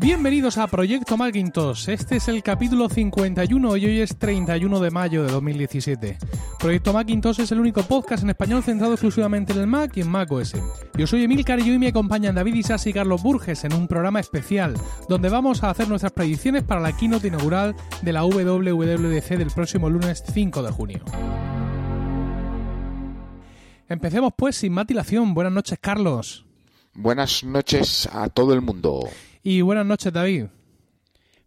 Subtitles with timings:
[0.00, 1.88] Bienvenidos a Proyecto Macintosh.
[1.88, 6.18] Este es el capítulo 51 y hoy es 31 de mayo de 2017.
[6.60, 10.08] Proyecto Macintosh es el único podcast en español centrado exclusivamente en el Mac y en
[10.08, 10.54] Mac OS.
[10.96, 14.20] Yo soy Emilcar y hoy me acompañan David Isas y Carlos Burges en un programa
[14.20, 14.74] especial
[15.08, 19.90] donde vamos a hacer nuestras predicciones para la keynote inaugural de la WWDC del próximo
[19.90, 21.00] lunes 5 de junio.
[23.88, 25.34] Empecemos pues sin matilación.
[25.34, 26.46] Buenas noches, Carlos.
[26.94, 29.08] Buenas noches a todo el mundo.
[29.50, 30.44] Y buenas noches, David.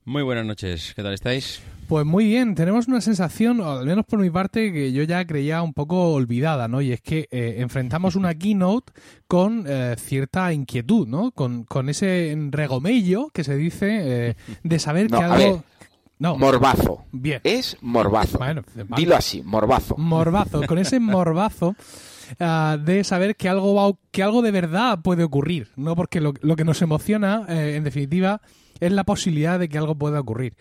[0.05, 1.61] Muy buenas noches, ¿qué tal estáis?
[1.87, 5.23] Pues muy bien, tenemos una sensación, o al menos por mi parte, que yo ya
[5.27, 6.81] creía un poco olvidada, ¿no?
[6.81, 8.91] Y es que eh, enfrentamos una keynote
[9.27, 11.29] con eh, cierta inquietud, ¿no?
[11.29, 15.53] Con, con ese regomello que se dice eh, de saber No, que a algo...
[15.53, 15.61] ver,
[16.17, 17.05] No, Morbazo.
[17.11, 17.39] Bien.
[17.43, 18.39] Es morbazo.
[18.39, 18.99] Bueno, vale.
[18.99, 19.95] Dilo así, morbazo.
[19.95, 21.75] morbazo, con ese morbazo
[22.39, 26.33] ah, de saber que algo va, que algo de verdad puede ocurrir, no porque lo,
[26.33, 28.41] que nos emociona, eh, en definitiva,
[28.81, 30.55] es la posibilidad de que algo pueda ocurrir.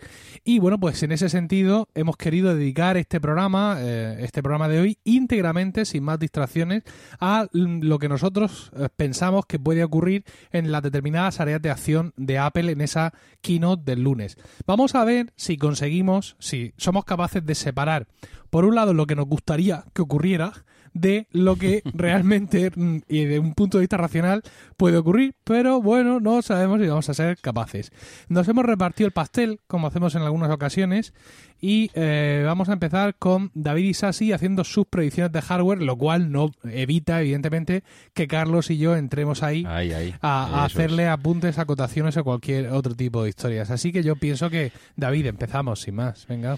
[0.45, 4.79] Y bueno, pues en ese sentido hemos querido dedicar este programa, eh, este programa de
[4.79, 6.83] hoy, íntegramente, sin más distracciones,
[7.19, 12.13] a lo que nosotros eh, pensamos que puede ocurrir en las determinadas áreas de acción
[12.15, 14.37] de Apple en esa keynote del lunes.
[14.67, 18.07] Vamos a ver si conseguimos, si somos capaces de separar,
[18.51, 20.51] por un lado, lo que nos gustaría que ocurriera
[20.93, 24.43] de lo que realmente mm, y de un punto de vista racional
[24.77, 27.91] puede ocurrir, pero bueno, no sabemos si vamos a ser capaces.
[28.27, 31.13] Nos hemos repartido el pastel, como hacemos en algunas ocasiones,
[31.59, 36.31] y eh, vamos a empezar con David Isasi haciendo sus predicciones de hardware, lo cual
[36.31, 40.15] no evita, evidentemente, que Carlos y yo entremos ahí Ahí, ahí.
[40.21, 41.09] a, a hacerle es.
[41.09, 43.69] apuntes, acotaciones o cualquier otro tipo de historias.
[43.69, 46.25] Así que yo pienso que, David, empezamos sin más.
[46.27, 46.57] Venga.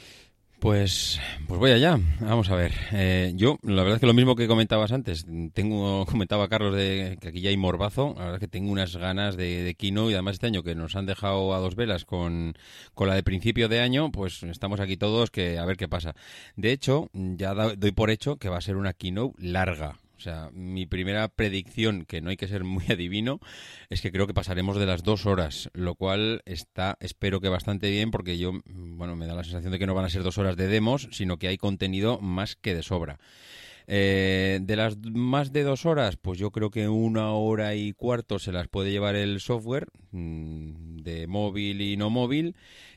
[0.64, 2.00] Pues, pues voy allá.
[2.22, 2.72] Vamos a ver.
[2.94, 7.18] Eh, yo, la verdad es que lo mismo que comentabas antes, tengo, comentaba Carlos de
[7.20, 8.14] que aquí ya hay morbazo.
[8.16, 10.74] La verdad es que tengo unas ganas de, de Kino y además este año que
[10.74, 12.54] nos han dejado a dos velas con,
[12.94, 16.16] con la de principio de año, pues estamos aquí todos que a ver qué pasa.
[16.56, 19.98] De hecho, ya doy por hecho que va a ser una Kino larga.
[20.18, 23.40] O sea, mi primera predicción, que no hay que ser muy adivino,
[23.90, 27.90] es que creo que pasaremos de las dos horas, lo cual está, espero que bastante
[27.90, 30.38] bien, porque yo, bueno, me da la sensación de que no van a ser dos
[30.38, 33.20] horas de demos, sino que hay contenido más que de sobra.
[33.86, 38.40] Eh, de las más de dos horas, pues yo creo que una hora y cuarto
[38.40, 42.56] se las puede llevar el software mm, de móvil y no móvil.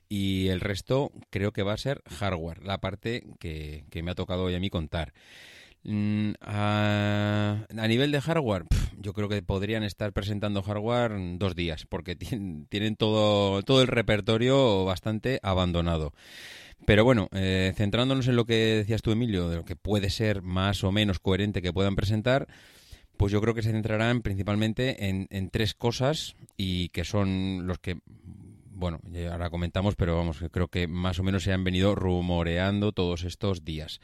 [0.09, 4.15] Y el resto creo que va a ser hardware, la parte que, que me ha
[4.15, 5.13] tocado hoy a mí contar.
[5.89, 8.65] Mm, a, a nivel de hardware,
[8.99, 12.17] yo creo que podrían estar presentando hardware dos días, porque
[12.69, 16.13] tienen, todo, todo el repertorio bastante abandonado.
[16.87, 20.43] Pero bueno, eh, centrándonos en lo que decías tú, Emilio, de lo que puede ser
[20.43, 22.49] más o menos coherente que puedan presentar,
[23.17, 27.99] pues yo creo que se centrarán principalmente en, tres cosas y que son los que,
[28.73, 32.91] bueno, ya ahora comentamos, pero vamos, creo que más o menos se han venido rumoreando
[32.91, 34.01] todos estos días.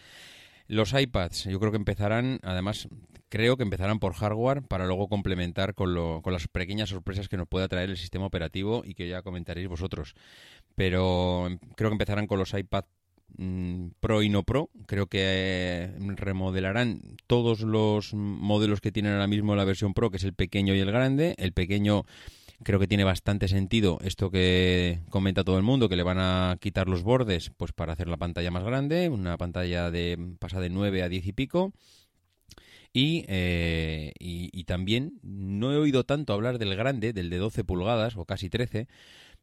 [0.73, 2.89] Los iPads, yo creo que empezarán, además,
[3.29, 7.37] creo que empezarán por hardware para luego complementar con, lo- con las pequeñas sorpresas que
[7.37, 10.15] nos pueda traer el sistema operativo y que ya comentaréis vosotros.
[10.75, 12.85] Pero em, creo que empezarán con los iPad
[13.37, 14.71] mm, Pro y no Pro.
[14.87, 20.17] Creo que eh, remodelarán todos los modelos que tienen ahora mismo la versión Pro, que
[20.17, 21.35] es el pequeño y el grande.
[21.37, 22.07] El pequeño
[22.63, 26.57] creo que tiene bastante sentido esto que comenta todo el mundo, que le van a
[26.61, 30.71] quitar los bordes pues para hacer la pantalla más grande, una pantalla de pasa de
[30.71, 31.73] 9 a 10 y pico.
[32.95, 37.65] Y, eh, y, y también no he oído tanto hablar del grande, del de 12
[37.65, 38.87] pulgadas o casi 13,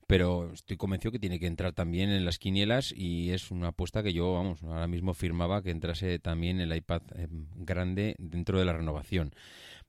[0.10, 4.02] pero estoy convencido que tiene que entrar también en las quinielas y es una apuesta
[4.02, 8.66] que yo, vamos, ahora mismo firmaba que entrase también el iPad eh, grande dentro de
[8.66, 9.36] la renovación.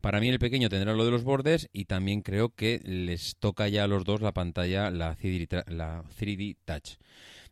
[0.01, 3.69] Para mí el pequeño tendrá lo de los bordes y también creo que les toca
[3.69, 6.97] ya a los dos la pantalla, la 3D, tra- la 3D Touch.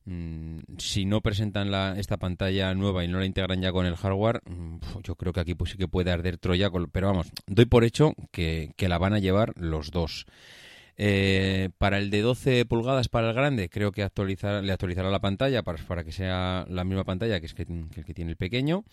[0.06, 4.41] Mm, si no presentan esta pantalla nueva y no la integran ya con el hardware,
[4.47, 7.67] mm, yo creo que aquí pues sí que puede arder Troya, con- pero vamos, doy
[7.67, 10.25] por hecho que, la van a llevar los dos.
[10.96, 15.62] Eh, para el de 12 pulgadas para el grande, creo que le actualizará la pantalla
[15.62, 18.84] para, que sea la misma pantalla que, es que el que tiene el pequeño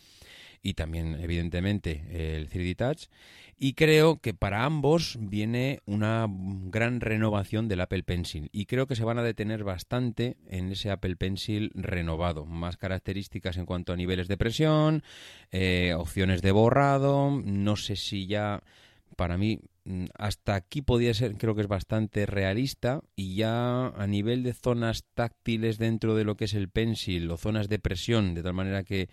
[0.65, 3.05] y también, evidentemente, el 3D Touch.
[3.55, 8.49] Y creo que para ambos viene una gran renovación del Apple Pencil.
[8.51, 12.47] Y creo que se van a detener bastante en ese Apple Pencil renovado.
[12.47, 15.03] Más características en cuanto a niveles de presión,
[15.51, 17.39] eh, opciones de borrado.
[17.45, 18.63] No sé si ya,
[19.15, 23.01] para mí, mm, hasta aquí podía ser, creo que es bastante realista.
[23.15, 27.37] Y ya a nivel de zonas táctiles dentro de lo que es el Pencil o
[27.37, 29.09] zonas de presión, de tal manera que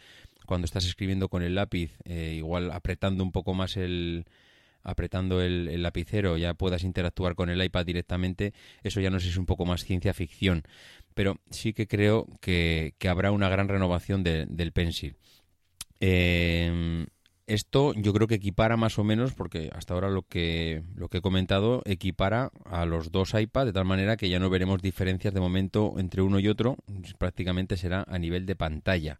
[0.52, 4.26] cuando estás escribiendo con el lápiz, eh, igual apretando un poco más el
[4.82, 8.52] apretando el, lapicero ya puedas interactuar con el iPad directamente,
[8.82, 10.64] eso ya no sé si es un poco más ciencia ficción,
[11.14, 15.16] pero sí que creo que, habrá una gran renovación de- del Pencil.
[16.00, 17.06] Eh,
[17.46, 21.18] esto yo creo que equipara más o menos, porque hasta ahora lo que, lo que
[21.18, 25.32] he comentado equipara a los dos iPad de tal manera que ya no veremos diferencias
[25.32, 26.76] de momento entre uno y otro,
[27.16, 29.18] prácticamente será a nivel de pantalla.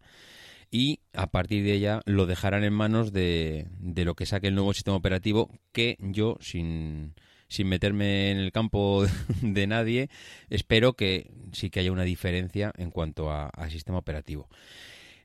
[0.73, 4.55] Y a partir de ella lo dejarán en manos de, de lo que saque el
[4.55, 7.13] nuevo sistema operativo, que yo, sin,
[7.47, 9.05] sin meterme en el campo
[9.43, 10.09] de nadie,
[10.49, 14.49] espero que sí que haya una diferencia en cuanto a, sistema operativo.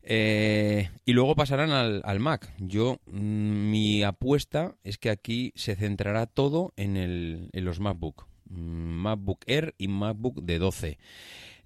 [0.02, 2.52] Eh, y luego pasarán al, al Mac.
[2.58, 8.26] Yo, mm, mi apuesta es que aquí se centrará todo en, el, en los MacBook.
[8.50, 10.98] Mm, MacBook Air y MacBook de 12.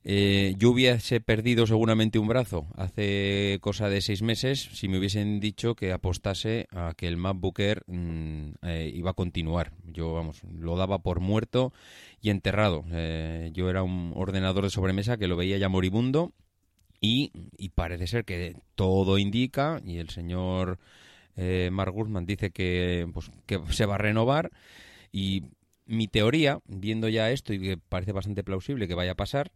[0.05, 5.39] Eh, yo hubiese perdido seguramente un brazo hace cosa de seis meses si me hubiesen
[5.39, 9.73] dicho que apostase a que el MacBook mm, eh, iba a continuar.
[9.85, 11.73] Yo, vamos, lo daba por muerto
[12.21, 12.85] y enterrado.
[12.91, 16.33] Eh, yo era un ordenador de sobremesa que lo veía ya moribundo
[17.01, 20.79] y, y parece ser que todo indica, y el señor
[21.37, 24.51] eh, Mark Gurman dice que, pues, que se va a renovar,
[25.11, 25.43] y
[25.85, 29.51] mi teoría, viendo ya esto y que parece bastante plausible que vaya a pasar,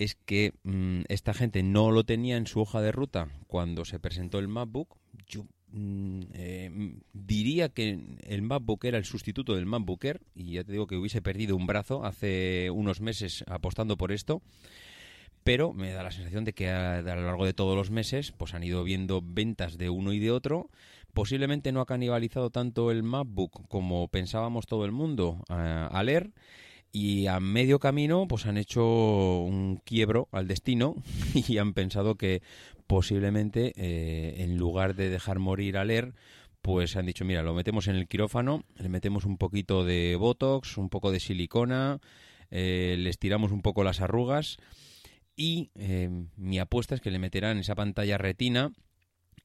[0.00, 4.00] es que mm, esta gente no lo tenía en su hoja de ruta cuando se
[4.00, 4.96] presentó el MacBook.
[5.28, 10.64] Yo mm, eh, diría que el MacBook era el sustituto del MacBook Air, y ya
[10.64, 14.40] te digo que hubiese perdido un brazo hace unos meses apostando por esto
[15.42, 18.52] pero me da la sensación de que a, lo largo de todos los meses pues
[18.52, 20.68] han ido viendo ventas de uno y de otro.
[21.14, 26.30] Posiblemente no ha canibalizado tanto el MacBook como pensábamos todo el mundo eh, al leer
[26.92, 30.96] y a medio camino pues han hecho un quiebro al destino
[31.34, 32.42] y han pensado que
[32.86, 36.14] posiblemente eh, en lugar de dejar morir al leer
[36.62, 40.76] pues han dicho mira lo metemos en el quirófano le metemos un poquito de botox
[40.76, 42.00] un poco de silicona
[42.50, 44.58] eh, les tiramos un poco las arrugas
[45.36, 48.72] y eh, mi apuesta es que le meterán esa pantalla retina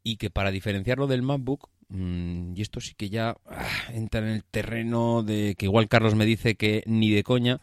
[0.04, 4.44] y que para diferenciarlo del MacBook, y esto sí que ya ah, entra en el
[4.44, 7.62] terreno de que igual Carlos me dice que ni de coña,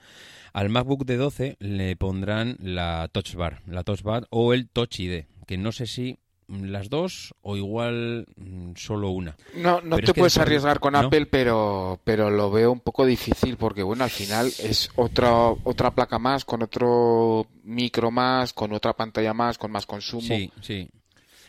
[0.52, 5.00] al MacBook de 12 le pondrán la Touch Bar, la Touch Bar o el Touch
[5.00, 9.36] ID, que no sé si las dos o igual mm, solo una.
[9.56, 10.98] No, no Pero te puedes después- arriesgar con ¿no?
[10.98, 15.32] Apple, pero, pero lo veo un poco difícil porque, bueno, al final es otra,
[15.64, 20.20] otra placa más, con otro micro más, con otra pantalla más, con más consumo.
[20.22, 20.88] Sí, sí.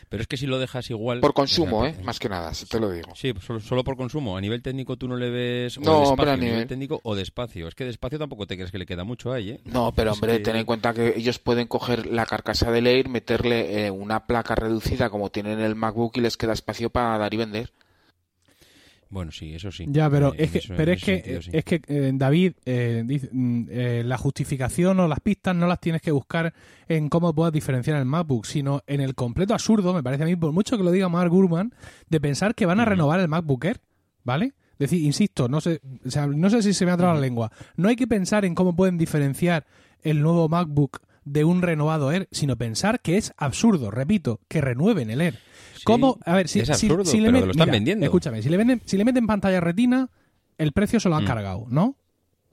[0.08, 1.20] Pero es que si lo dejas igual...
[1.20, 2.02] Por o consumo, sea, ¿eh?
[2.02, 3.12] Más que nada, si te lo digo.
[3.14, 4.36] Sí, solo, solo por consumo.
[4.36, 5.78] A nivel técnico tú no le ves...
[5.78, 7.68] O No, hombre, a nivel- técnico o de espacio.
[7.68, 9.60] Es que de espacio tampoco te crees que le queda mucho ahí, ¿eh?
[9.64, 12.86] No, pero Es hombre, que- ten en cuenta que ellos pueden coger la carcasa del
[12.86, 16.90] Air, meterle eh, una placa reducida como tienen en el MacBook y les queda espacio
[16.90, 17.72] para dar y vender.
[19.14, 19.84] Bueno, sí, eso sí.
[19.88, 21.50] Ya, pero Eh, es que, eso- pero es que, sentido, sí.
[21.52, 25.78] es que eh, David, eh, dice, mm, eh, la justificación o las pistas no las
[25.78, 26.52] tienes que buscar
[26.88, 30.34] en cómo puedas diferenciar el MacBook, sino en el completo absurdo, me parece a mí,
[30.34, 31.72] por mucho que lo diga Mark Gurman,
[32.10, 33.80] de pensar que van a renovar el MacBook Air,
[34.24, 34.46] ¿vale?
[34.72, 37.24] Es decir, insisto, no sé, o sea, no sé si se me ha trabado la
[37.24, 37.52] lengua.
[37.76, 39.64] No hay que pensar en cómo pueden diferenciar
[40.02, 45.08] el nuevo MacBook de un renovado Air, sino pensar que es absurdo, repito, que renueven
[45.10, 45.38] el Air.
[45.84, 46.18] ¿Cómo?
[46.24, 48.04] A ver, si, es si- absurdo, si le pero met- lo están mira, vendiendo.
[48.06, 50.08] Escúchame, si le, venden, si le meten pantalla retina,
[50.58, 51.26] el precio se lo han Mm.
[51.26, 51.96] cargado, ¿no?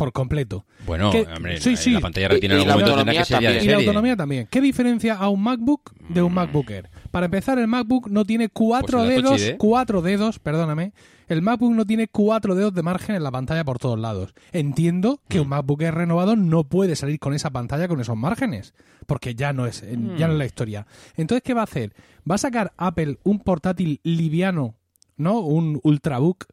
[0.02, 0.66] Por completo.
[0.88, 1.92] Bueno, hombre, sí, la, sí.
[1.92, 3.64] la pantalla retina en algún momento tendrá autonomía que ser ya de también.
[3.64, 4.48] Y la autonomía también.
[4.50, 6.36] ¿Qué diferencia a un MacBook de un Mm.
[6.36, 6.90] MacBook Air?
[7.12, 10.94] Para empezar, el MacBook no tiene cuatro Pues dedos, cuatro dedos, perdóname.
[11.28, 14.34] El MacBook no tiene cuatro dedos de margen en la pantalla por todos lados.
[14.54, 15.42] Entiendo que Mm.
[15.44, 18.74] un MacBook Air renovado no puede salir con esa pantalla con esos márgenes,
[19.06, 20.16] porque ya no es, Mm.
[20.18, 20.88] ya no es la historia.
[21.16, 21.94] Entonces, ¿qué va a hacer?
[22.28, 24.74] ¿Va a sacar Apple un portátil liviano,
[25.16, 25.42] no?
[25.42, 26.46] Un Ultrabook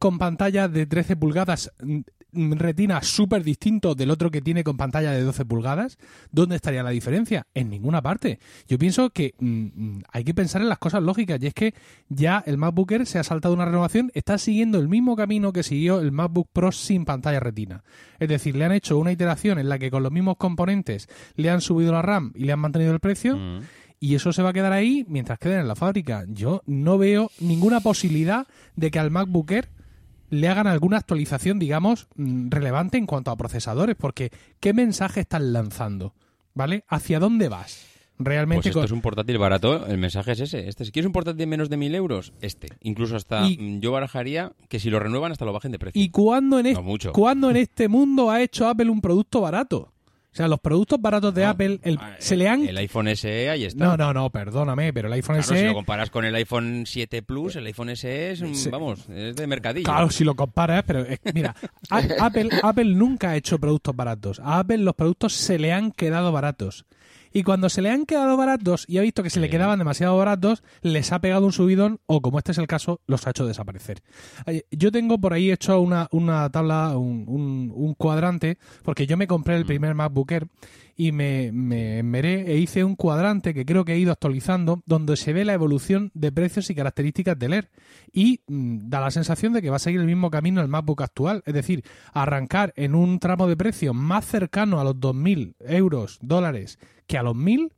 [0.00, 2.00] con pantalla de 13 pulgadas mm,
[2.32, 5.98] retina súper distinto del otro que tiene con pantalla de 12 pulgadas,
[6.30, 7.46] ¿dónde estaría la diferencia?
[7.54, 8.38] En ninguna parte.
[8.68, 11.74] Yo pienso que mm, mm, hay que pensar en las cosas lógicas y es que
[12.08, 15.62] ya el MacBook Air se ha saltado una renovación, está siguiendo el mismo camino que
[15.62, 17.84] siguió el MacBook Pro sin pantalla retina.
[18.18, 21.50] Es decir, le han hecho una iteración en la que con los mismos componentes le
[21.50, 23.60] han subido la RAM y le han mantenido el precio Mm.
[24.00, 26.24] y eso se va a quedar ahí mientras queden en la fábrica.
[26.28, 28.46] Yo no veo ninguna posibilidad
[28.76, 29.68] de que al MacBook Air
[30.30, 35.52] le hagan alguna actualización, digamos, mm, relevante en cuanto a procesadores, porque ¿qué mensaje están
[35.52, 36.14] lanzando?
[36.54, 36.84] ¿Vale?
[36.88, 37.86] ¿Hacia dónde vas?
[38.16, 40.68] Pues Realmente esto con- es un portátil barato, el mensaje es ese.
[40.68, 42.68] Este, si quieres un portátil de menos de mil euros, este.
[42.82, 46.02] Incluso hasta Y- mm, yo barajaría que si lo renuevan hasta lo bajen de precio.
[46.02, 49.92] ¿Y cuándo en, No este, cuándo en este mundo ha hecho Apple un producto barato?
[50.32, 51.44] O sea, los productos baratos de.
[51.44, 52.64] Apple el- Ah, se le han...
[52.66, 53.84] El iPhone SE ahí está.
[53.84, 55.58] No, no, no, perdóname, pero el iPhone Claro, SE...
[55.58, 58.68] si lo comparas con el iPhone 7 Plus, el iPhone SE es, Sí.
[58.70, 59.84] vamos, es de mercadillo.
[59.84, 61.54] Claro, si lo comparas, pero es- mira,
[61.90, 64.38] Apple, Apple nunca ha hecho productos baratos.
[64.40, 66.86] A Apple los productos se le han quedado baratos.
[67.32, 70.16] Y cuando se le han quedado baratos y ha visto que se le quedaban demasiado
[70.16, 73.46] baratos, les ha pegado un subidón o, como este es el caso, los ha hecho
[73.46, 74.02] desaparecer.
[74.70, 79.26] Yo tengo por ahí hecho una, una tabla, un, un- un cuadrante, porque yo me
[79.26, 80.46] compré el primer MacBook Air
[81.00, 85.16] y me, me enmeré e hice un cuadrante que creo que he ido actualizando, donde
[85.16, 87.70] se ve la evolución de precios y características del Air.
[88.12, 91.00] Y mm, da la sensación de que va a seguir el mismo camino el MacBook
[91.00, 96.18] actual, es decir, arrancar en un tramo de precio más cercano a los 2.000 euros,
[96.20, 97.72] dólares, que a los 1.000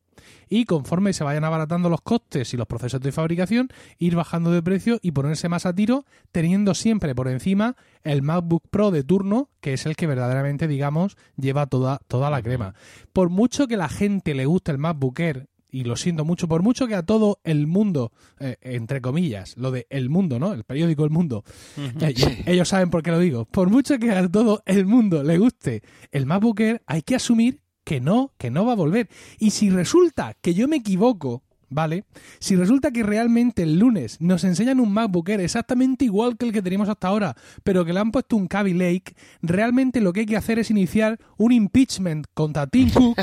[0.48, 4.62] y conforme se vayan abaratando los costes y los procesos de fabricación, ir bajando de
[4.62, 9.50] precio y ponerse más a tiro, teniendo siempre por encima el MacBook Pro de turno,
[9.60, 12.74] que es el que verdaderamente, digamos, lleva toda, toda la crema.
[13.12, 16.62] Por mucho que la gente le guste el MacBook Air, y lo siento mucho, por
[16.62, 20.52] mucho que a todo el mundo, eh, entre comillas, lo de El Mundo, ¿no?
[20.52, 21.44] El periódico El Mundo,
[21.76, 25.38] y ellos saben por qué lo digo, por mucho que a todo el mundo le
[25.38, 27.62] guste el MacBook Air, hay que asumir
[27.92, 29.10] que no, que no va a volver.
[29.38, 32.06] Y si resulta que yo me equivoco, ¿vale?
[32.38, 36.52] Si resulta que realmente el lunes nos enseñan un MacBook Air exactamente igual que el
[36.54, 40.20] que teníamos hasta ahora, pero que le han puesto un Kaby Lake, realmente lo que
[40.20, 43.18] hay que hacer es iniciar un impeachment contra Tim Cook,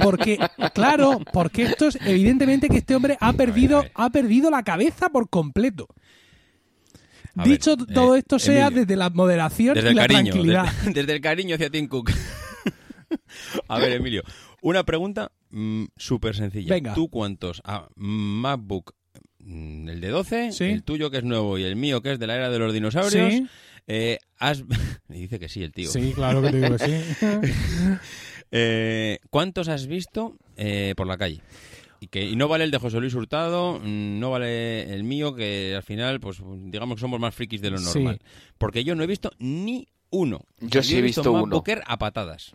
[0.00, 0.38] porque,
[0.72, 5.30] claro, porque esto es evidentemente que este hombre ha perdido, ha perdido la cabeza por
[5.30, 5.88] completo.
[7.34, 10.02] A Dicho ver, todo eh, esto sea Emilio, desde la moderación Desde y el la
[10.02, 10.72] cariño, tranquilidad.
[10.84, 12.12] desde, desde el cariño hacia Tim Cook.
[13.68, 14.22] A ver, Emilio,
[14.62, 15.32] una pregunta
[15.96, 16.74] súper sencilla.
[16.74, 16.94] Venga.
[16.94, 18.94] ¿Tú cuántos a MacBook,
[19.40, 20.64] mm, el de 12, Sí.
[20.64, 22.72] el tuyo que es nuevo y el mío que es de la era de los
[22.72, 23.46] dinosaurios, Sí.
[23.86, 24.64] eh, has...
[25.08, 25.90] Dice que sí el tío.
[25.90, 27.98] Sí, claro que te digo que sí.
[28.54, 31.40] Eh, ¿Cuántos has visto eh, por la calle?
[32.00, 35.34] Y, que, y no vale el de José Luis Hurtado, mm, no vale el mío,
[35.34, 37.94] que al final, pues digamos que somos más frikis de lo Sí.
[38.00, 38.18] normal.
[38.58, 40.40] Porque yo no he visto ni uno.
[40.60, 41.42] Yo sí he visto uno.
[41.46, 42.52] MacBook Air a patadas.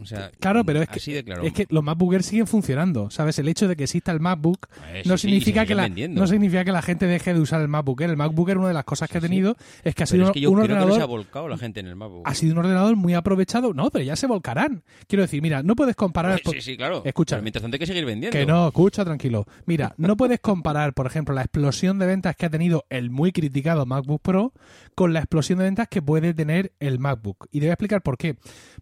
[0.00, 1.42] O sea, Claro, pero es que, claro.
[1.42, 3.38] es que los MacBook Air siguen funcionando, ¿sabes?
[3.38, 6.64] El hecho de que exista el MacBook Eh, no sí, significa que la, no significa
[6.64, 8.10] que la gente deje de usar el MacBook Air.
[8.10, 10.26] El MacBook Air, una de las cosas que ha tenido es que ha Pero sido
[10.26, 11.96] es que yo un creo que no se ha ordenador volcado la gente en el
[11.96, 12.22] MacBook.
[12.26, 13.74] ha sido un ordenador muy aprovechado.
[13.74, 14.82] No, pero ya se volcarán.
[15.06, 17.02] Quiero decir, mira, no puedes comparar Eh, sí, sí, claro.
[17.04, 17.36] Escucha.
[17.36, 18.36] Pero mientras tanto hay que seguir vendiendo.
[18.38, 19.46] Que no, escucha, tranquilo.
[19.66, 23.32] Mira, no puedes comparar, por ejemplo, la explosión de ventas que ha tenido el muy
[23.32, 24.52] criticado MacBook Pro
[24.94, 27.46] con la explosión de ventas que puede tener el MacBook.
[27.50, 28.36] Y te voy a explicar por qué.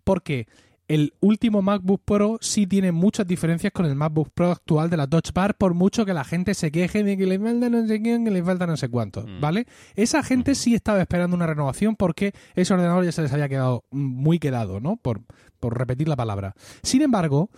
[0.04, 0.46] Porque
[0.88, 5.07] el último MacBook Pro sí tiene muchas diferencias con el MacBook Pro actual de la
[5.09, 8.00] Touch Bar, por mucho que la gente se queje de que le falta no sé
[8.00, 9.40] quién, que le falta no sé cuánto, Mm.
[9.40, 9.66] ¿vale?
[9.97, 13.85] Esa gente sí estaba esperando una renovación porque ese ordenador ya se les había quedado
[13.90, 14.97] muy quedado, ¿no?
[14.97, 15.23] Por,
[15.59, 16.55] por repetir la palabra.
[16.83, 17.50] Sin embargo,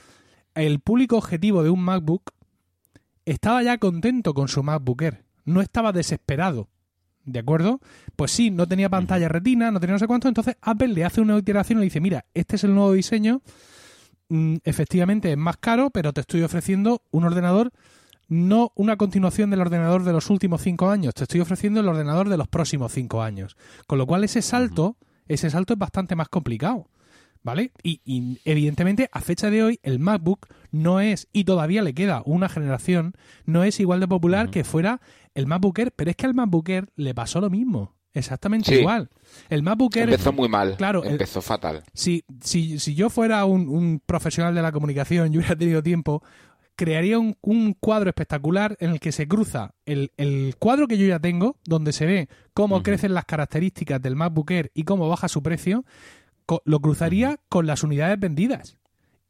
[0.55, 2.33] el público objetivo de un MacBook
[3.27, 6.69] estaba ya contento con su MacBook Air, no estaba desesperado.
[7.29, 7.81] ¿De acuerdo?
[8.17, 11.21] Pues sí, no tenía pantalla retina, no tenía no sé cuánto, entonces Apple le hace
[11.21, 13.43] una iteración y le dice, mira, este es el nuevo diseño,
[14.31, 17.71] mm, efectivamente es más caro, pero te estoy ofreciendo un ordenador,
[18.29, 22.31] no una continuación del ordenador de los últimos cinco años, te estoy ofreciendo el ordenador
[22.31, 23.59] de los próximos cinco años.
[23.87, 26.89] Con lo cual ese salto, ese salto es bastante más complicado.
[27.49, 27.73] ¿Vale?
[27.83, 32.23] Y, y, evidentemente a fecha de hoy el MacBook no es, y todavía le queda
[32.26, 33.14] una generación,
[33.47, 35.00] no es igual de popular que fuera
[35.35, 38.81] el MacBook Air, pero es que al MacBook Air le pasó lo mismo, exactamente Sí.
[38.81, 39.09] igual.
[39.49, 40.76] El MacBook Air, Empezó muy mal.
[40.76, 41.85] Claro, el- Empezó fatal.
[41.95, 46.23] si, si, si yo fuera un, un profesional de la comunicación y hubiera tenido tiempo,
[46.76, 51.07] crearía un, un cuadro espectacular en el que se cruza el, el cuadro que yo
[51.07, 55.28] ya tengo, donde se ve cómo crecen las características del MacBook Air y cómo baja
[55.28, 55.85] su precio,
[56.64, 58.76] lo cruzaría con las unidades vendidas.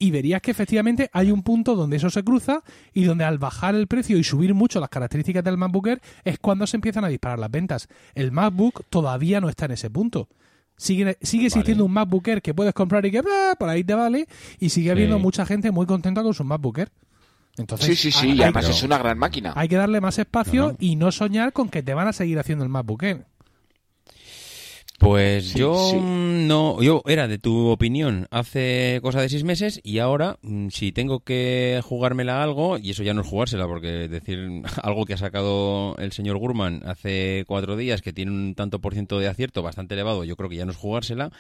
[0.01, 2.63] Y verías que efectivamente hay un punto donde eso se cruza
[2.95, 6.39] y donde al bajar el precio y subir mucho las características del MacBook Air es
[6.39, 7.89] cuando se empiezan a disparar las ventas.
[8.15, 10.29] El MacBook todavía no está en ese punto.
[10.77, 13.95] Sigue, sigue existiendo un MacBook Air que puedes comprar y que ah, por ahí te
[13.95, 14.29] vale
[14.61, 15.23] y sigue habiendo Sí.
[15.23, 16.93] mucha gente muy contenta con su MacBook Air.
[17.57, 18.27] Entonces, Sí, sí, sí.
[18.31, 19.53] hay, y además pero- es una gran máquina.
[19.57, 20.77] hay que darle más espacio No, no.
[20.79, 23.27] y no soñar con que te van a seguir haciendo el MacBook Air.
[24.99, 25.97] Pues Sí, yo sí.
[26.01, 30.91] no, yo era de tu opinión hace cosa de seis meses y ahora mm, si
[30.91, 35.19] tengo que jugármela algo y eso ya no es jugársela porque decir algo que ha
[35.19, 39.63] sacado el señor Gurman hace cuatro días que tiene un tanto por ciento de acierto
[39.63, 41.31] bastante elevado, yo creo que ya no es jugársela,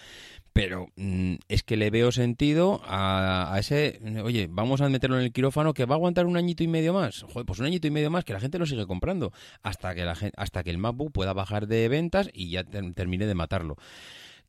[0.52, 5.32] pero mm, es que le veo sentido a, ese, oye, vamos a meterlo en el
[5.32, 7.90] quirófano que va a aguantar un añito y medio más, joder, pues un añito y
[7.90, 10.78] medio más que la gente lo sigue comprando hasta que la gente, hasta que el
[10.78, 13.76] MacBook pueda bajar de ventas y ya ter- termine de matarlo.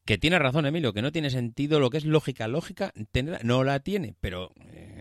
[0.06, 2.48] Que tiene razón, Emilio, que no tiene sentido lo que es lógica.
[2.48, 2.94] Lógica
[3.44, 4.96] no la tiene, pero eh,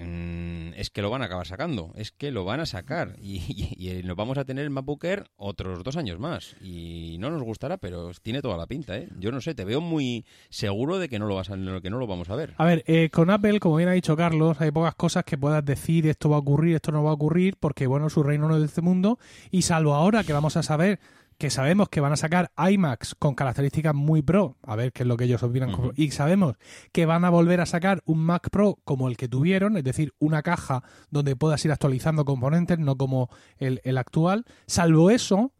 [0.78, 1.92] es que lo van a acabar sacando.
[1.97, 3.16] Es que lo van a sacar.
[3.20, 6.54] Y, nos vamos a tener el MacBook Air otros dos años más.
[6.62, 9.08] Y no nos gustará, pero tiene toda la pinta, ¿eh?
[9.18, 12.54] Yo no sé, te veo muy seguro de que no lo, vas vamos a ver.
[12.56, 15.64] A ver, eh, con Apple, como bien ha dicho Carlos, hay pocas cosas que puedas
[15.64, 18.54] decir esto va a ocurrir, esto no va a ocurrir, porque bueno, su reino no
[18.54, 19.18] es de este mundo.
[19.50, 21.00] Y salvo ahora que vamos a saber
[21.38, 25.07] que sabemos que van a sacar iMacs con características muy pro, a ver qué es
[25.07, 26.57] lo que ellos opinan, y sabemos
[26.90, 30.12] que van a volver a sacar un Mac Pro como el que tuvieron, es decir,
[30.18, 34.45] una caja donde puedas ir actualizando componentes, no como el, actual.
[34.66, 35.52] Salvo eso,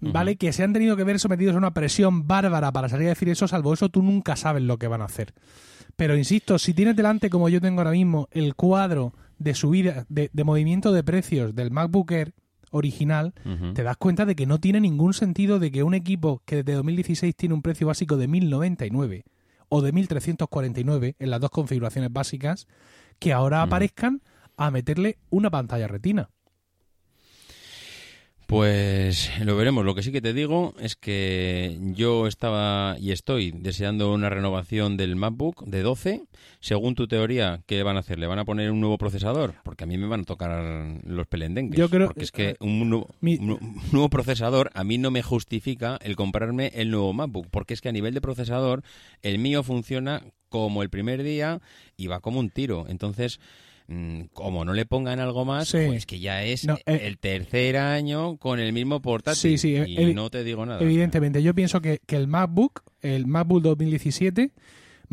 [0.00, 0.36] ¿vale?
[0.36, 3.28] Que se han tenido que ver sometidos a una presión bárbara para salir a decir
[3.28, 5.34] eso, salvo eso, tú nunca sabes lo que van a hacer.
[5.96, 10.30] Pero insisto, si tienes delante, como yo tengo ahora mismo, el cuadro de subida, de,
[10.32, 12.34] de movimiento de precios del MacBook Air,
[12.70, 13.34] original,
[13.74, 16.74] te das cuenta de que no tiene ningún sentido de que un equipo que desde
[16.74, 19.24] 2016 tiene un precio básico de 1099
[19.68, 22.66] o de 1349 en las dos configuraciones básicas,
[23.18, 24.22] que ahora aparezcan
[24.56, 26.30] a meterle una pantalla retina.
[28.48, 29.84] Pues lo veremos.
[29.84, 34.96] Lo que sí que te digo es que yo estaba y estoy deseando una renovación
[34.96, 36.22] del MacBook de 12.
[36.58, 38.18] Según tu teoría, ¿qué van a hacer?
[38.18, 39.52] ¿Le van a poner un nuevo procesador?
[39.64, 41.78] Porque a mí me van a tocar los pelendengues.
[41.78, 46.72] Yo creo porque es que un, nuevo procesador a mí no me justifica el comprarme
[46.74, 47.48] el nuevo MacBook.
[47.50, 48.82] Porque es que a nivel de procesador,
[49.20, 51.60] el mío funciona como el primer día
[51.98, 52.86] y va como un tiro.
[52.88, 53.40] Entonces
[54.34, 58.60] como no le pongan algo más, pues que ya es eh, el tercer año con
[58.60, 59.58] el mismo portátil.
[59.58, 60.80] Sí, y no te digo nada.
[60.82, 64.52] Evidentemente, yo pienso que, el MacBook, el MacBook 2017,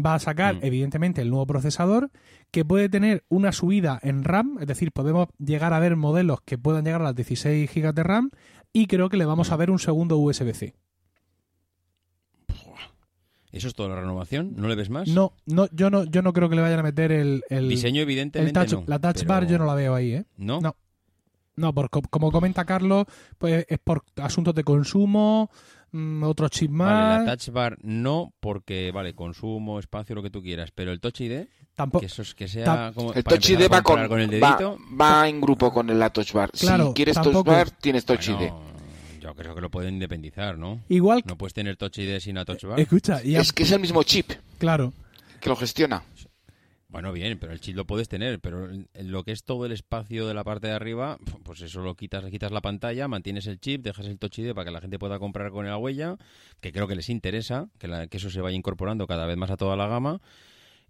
[0.04, 0.60] va a sacar, mm.
[0.64, 2.12] evidentemente, el nuevo procesador
[2.52, 6.58] que puede tener una subida en RAM, es decir, podemos llegar a ver modelos que
[6.58, 8.32] puedan llegar a las 16 GB de RAM
[8.74, 9.60] y creo que le vamos a mm.
[9.60, 10.74] ver un segundo USB-C.
[13.56, 14.54] ¿Eso es toda la renovación?
[14.58, 15.08] ¿No le ves más?
[15.08, 18.84] No, no, yo no, yo no creo que le vayan a meter el, diseño evidentemente
[18.86, 20.26] La touch bar yo no la veo ahí, ¿eh?
[20.36, 20.60] No.
[20.60, 20.76] No.
[21.56, 21.74] No,
[22.10, 23.06] como comenta Carlos,
[23.38, 25.50] pues es por asuntos de consumo,
[25.94, 26.92] mm, otro chip más.
[26.92, 31.00] Vale, la touch bar no, porque, vale, consumo, espacio, lo que tú quieras, pero el
[31.00, 32.02] touch ID, tampoco.
[32.02, 33.14] Que eso es que sea como.
[33.14, 34.78] El touch ID va con, el dedito.
[35.00, 36.50] Va, en grupo con el touch bar.
[36.54, 38.52] si quieres touch bar, tienes touch ID.
[39.26, 40.84] Yo creo que lo pueden independizar, ¿no?
[40.88, 41.24] Igual.
[41.26, 42.80] No puedes tener Touch ID sin a Touch Bar.
[42.80, 44.32] Escucha, es que es el mismo chip.
[44.60, 44.94] Claro.
[45.42, 46.04] Que lo gestiona.
[46.90, 50.28] Bueno, bien, pero el chip lo puedes tener, pero lo que es todo el espacio
[50.28, 53.82] de la parte de arriba, pues eso lo quitas, quitas la pantalla, mantienes el chip,
[53.82, 56.18] dejas el Touch ID para que la gente pueda comprar con la huella,
[56.62, 59.58] que creo que les interesa, que, que eso se vaya incorporando cada vez más a
[59.58, 60.22] toda la gama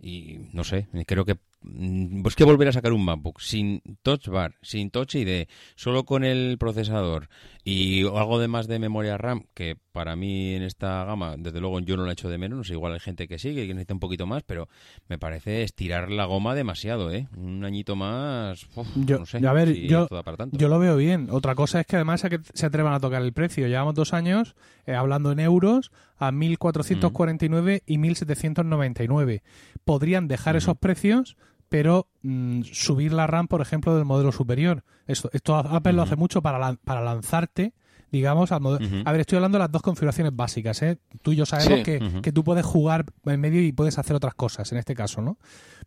[0.02, 4.28] y no sé, creo que mm, pues que volver a sacar un MacBook sin Touch
[4.28, 7.30] Bar, sin Touch ID, solo con el procesador
[7.64, 11.80] y algo de más de memoria RAM, que para mí en esta gama, desde luego
[11.80, 13.66] yo no lo he hecho de menos, no sé, igual hay gente que sí, que
[13.68, 14.68] necesita un poquito más, pero
[15.08, 17.28] me parece estirar la goma demasiado, ¿eh?
[17.36, 19.46] Un añito más, yo, no sé.
[19.46, 20.08] A ver, yo,
[20.52, 21.28] yo lo veo bien.
[21.32, 22.24] Otra cosa es que además
[22.54, 23.68] se atrevan a tocar el precio.
[23.68, 29.42] Llevamos dos años eh, hablando en euros a 1.449 y 1.799.
[29.84, 31.38] Podrían dejar esos precios,
[31.70, 34.84] pero mm, subir la RAM, por ejemplo, del modelo superior.
[35.08, 37.74] Esto, esto Apple lo hace mucho para, para lanzarte
[38.12, 39.04] digamos, al modelo.
[39.04, 41.00] A ver, estoy hablando de las dos configuraciones básicas, ¿eh?
[41.22, 44.36] Tú y yo sabemos que, que, tú puedes jugar en medio y puedes hacer otras
[44.36, 45.38] cosas, en este caso, ¿no?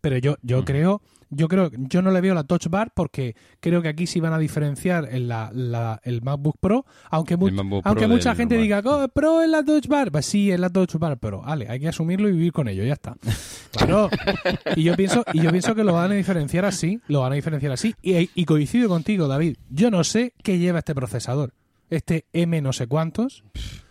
[0.02, 3.82] Pero yo, yo creo yo creo, yo no le veo la Touch Bar porque creo
[3.82, 7.36] que aquí sí van a diferenciar en la, el MacBook Pro, aunque,
[7.84, 10.94] aunque mucha gente diga, oh, Pro es la Touch Bar, pues sí, es la Touch
[10.94, 13.16] Bar, pero vale, hay que asumirlo y vivir con ello, ya está.
[13.72, 14.08] Claro.
[14.76, 17.34] y yo pienso, y yo pienso que lo van a diferenciar así, lo van a
[17.34, 17.94] diferenciar así.
[18.02, 19.56] Y, y coincido contigo, David.
[19.70, 21.52] Yo no sé qué lleva este procesador.
[21.90, 23.44] Este M no sé cuántos,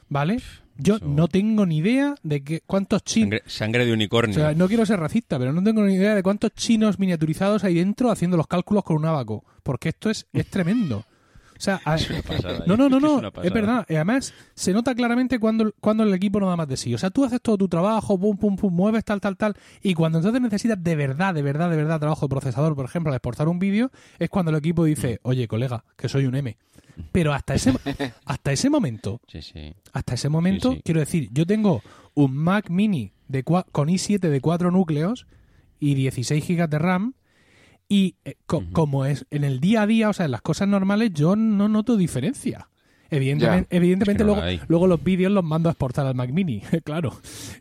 [0.09, 0.39] ¿vale?
[0.77, 3.41] Yo no tengo ni idea de que, cuántos chinos.
[3.45, 4.35] Sangre, de unicornio.
[4.35, 7.63] O sea, no quiero ser racista, pero no tengo ni idea de cuántos chinos miniaturizados
[7.63, 9.43] hay dentro haciendo los cálculos con un abaco.
[9.63, 11.05] Porque esto es, es tremendo.
[11.57, 11.81] O sea,
[12.65, 13.85] no, no, no, no, es, verdad.
[13.89, 16.93] Y además, se nota claramente cuando, cuando el equipo no da más de sí.
[16.93, 19.55] O sea, tú haces todo tu trabajo, pum, pum, pum, mueves tal, tal, tal.
[19.81, 23.11] Y cuando entonces necesitas de verdad, de verdad, de verdad trabajo de procesador, por ejemplo,
[23.11, 26.57] al exportar un vídeo, es cuando el equipo dice, oye, colega, que soy un M.
[27.11, 27.73] Pero hasta ese,
[28.25, 29.21] hasta ese momento,
[29.93, 31.81] hasta ese momento, quiero decir, yo tengo
[32.13, 35.27] un Mac mini de con i7 de 4 núcleos
[35.79, 37.13] y 16 GB de RAM
[37.89, 41.11] y eh, como es en el día a día, o sea, en las cosas normales,
[41.13, 42.69] yo no noto diferencia.
[43.09, 47.13] Evidentemente, evidentemente luego, luego los vídeos los mando a exportar al Mac Mini, claro.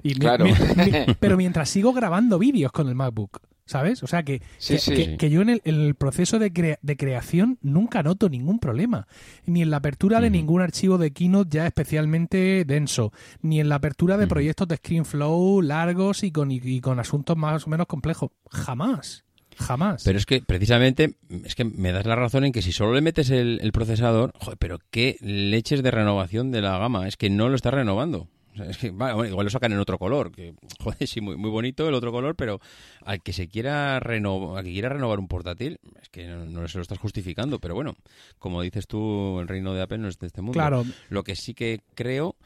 [0.02, 0.44] Y claro.
[1.20, 4.04] pero mientras sigo grabando vídeos con el MacBook, ¿Sabes?
[4.04, 4.94] O sea, que, Sí, que, sí.
[4.94, 8.60] que- que yo en el, en el proceso de, crea- de creación nunca noto ningún
[8.60, 9.08] problema.
[9.44, 13.12] Ni en la apertura de ningún archivo de Keynote ya especialmente denso.
[13.42, 17.36] Ni en la apertura de proyectos de ScreenFlow largos y con, y, y con asuntos
[17.36, 18.30] más o menos complejos.
[18.52, 19.24] Jamás.
[19.56, 20.02] Jamás.
[20.04, 23.00] Pero es que precisamente es que me das la razón en que si solo le
[23.00, 27.30] metes el, el procesador, joder, pero qué leches de renovación de la gama, es que
[27.30, 28.28] no lo está renovando.
[28.52, 31.36] O sea, es que, bueno, igual lo sacan en otro color, que joder, sí, muy,
[31.36, 32.58] muy bonito el otro color, pero
[33.04, 36.66] al que se quiera renovar, al que quiera renovar un portátil, es que no, no
[36.68, 37.94] se lo estás justificando, pero bueno,
[38.38, 40.54] como dices tú, el reino de Apple no es de este mundo.
[40.54, 42.36] claro, Lo que sí que creo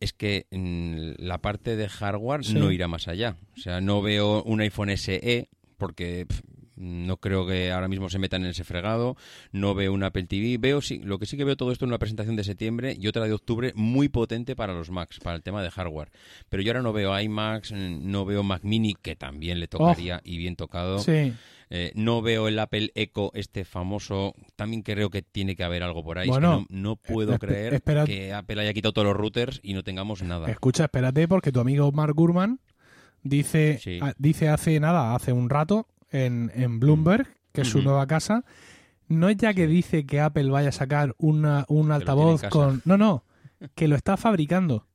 [0.00, 2.52] es que mm, la parte de hardware Sí.
[2.54, 3.38] no irá más allá.
[3.56, 5.48] O sea, no veo un iPhone SE
[5.78, 6.26] porque
[6.76, 9.16] no creo que ahora mismo se metan en ese fregado.
[9.52, 10.58] No veo un Apple TV.
[10.58, 13.06] Veo sí, lo que sí que veo todo esto en una presentación de septiembre y
[13.08, 16.10] otra de octubre muy potente para los Macs, para el tema de hardware.
[16.48, 20.36] Pero yo ahora no veo iMacs, no veo Mac Mini que también le tocaría y
[20.38, 20.98] bien tocado.
[20.98, 21.32] sí.
[21.70, 24.34] Eh, no veo el Apple Echo, este famoso.
[24.54, 26.28] También creo que tiene que haber algo por ahí.
[26.28, 29.72] Es que no, no puedo creer espera- que Apple haya quitado todos los routers y
[29.72, 30.48] no tengamos nada.
[30.50, 32.60] Escucha, espérate, porque tu amigo Mark Gurman
[33.22, 33.98] dice, Sí.
[34.18, 38.44] dice hace nada, hace un rato, en, en Bloomberg, que es su nueva casa,
[39.08, 42.82] no es ya que dice que Apple vaya a sacar una, un altavoz con...
[42.84, 43.24] No, no,
[43.74, 44.86] que lo está fabricando.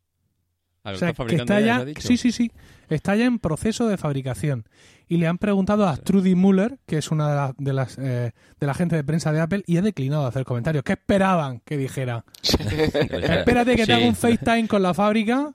[0.83, 1.85] Ah, ¿lo O sea, está que está ya?
[1.97, 2.51] Sí, sí, sí.
[2.87, 4.65] Está ya en proceso de fabricación.
[5.11, 8.31] Y le han preguntado a Trudy Muller, que es una de, la- de las eh,
[8.59, 10.83] de la gente de prensa de Apple, y ha declinado de hacer comentarios.
[10.83, 12.23] ¿Qué esperaban que dijera?
[12.43, 15.51] Espérate que te haga un FaceTime con la fábrica,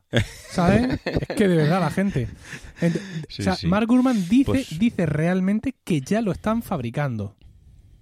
[0.50, 0.98] ¿sabes?
[1.04, 2.28] Es que de verdad la gente.
[3.28, 3.66] Sí, o sea, sí.
[3.68, 7.36] Mark Gurman dice, Pues- dice realmente que ya lo están fabricando.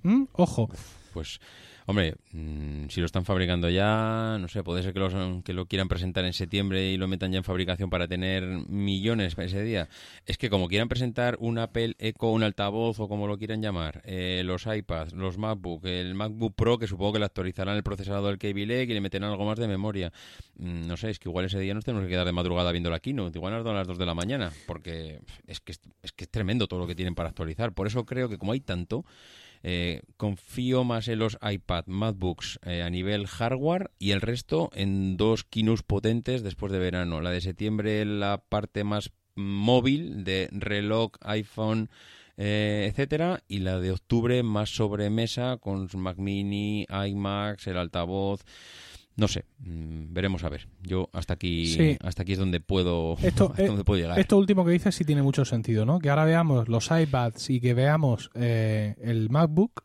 [0.02, 0.24] ¿Mm?
[0.32, 0.68] Ojo.
[1.12, 1.38] Pues,
[1.86, 5.66] hombre, mm, si lo están fabricando ya, no sé, puede ser que, los- que lo
[5.66, 9.88] quieran presentar en septiembre y lo metan ya en fabricación para tener millones ese día.
[10.26, 14.02] Es que como quieran presentar un Apple Echo, un altavoz o como lo quieran llamar,
[14.04, 18.38] eh, los iPads, los MacBook, el MacBook Pro, que supongo que le actualizarán el procesador
[18.38, 20.12] del Lake y le meterán algo más de memoria.
[20.56, 22.90] Mm, no sé, es que igual ese día nos tenemos que quedar de madrugada viendo
[22.90, 26.12] la keynote, igual nos dan las 2 de la mañana, porque es que es, es
[26.12, 27.72] que es tremendo todo lo que tienen para actualizar.
[27.72, 29.04] Por eso creo que como hay tanto,
[29.62, 35.16] eh, confío más en los iPad, MacBooks eh, a nivel hardware y el resto en
[35.16, 37.20] dos keynotes potentes después de verano.
[37.20, 41.90] La de septiembre, la parte más móvil de reloj, iPhone,
[42.36, 48.44] eh, etcétera, y la de octubre más sobremesa con Mac Mini, iMacs, el altavoz.
[49.16, 50.68] No sé, mm, veremos a ver.
[50.82, 51.98] Yo hasta aquí, Sí.
[52.02, 54.18] hasta aquí es donde puedo, Esto, hasta eh, donde puedo llegar.
[54.18, 55.98] Esto último que dices sí tiene mucho sentido, ¿no?
[55.98, 59.84] Que ahora veamos los iPads y que veamos eh, el MacBook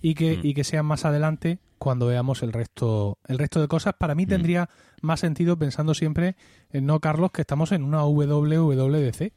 [0.00, 0.40] y que, Mm.
[0.42, 3.94] y que sean más adelante cuando veamos el resto, el resto de cosas.
[3.98, 4.28] Para mí Mm.
[4.28, 4.70] tendría
[5.02, 6.36] más sentido pensando siempre
[6.72, 9.32] en no, Carlos, que estamos en una WWDC.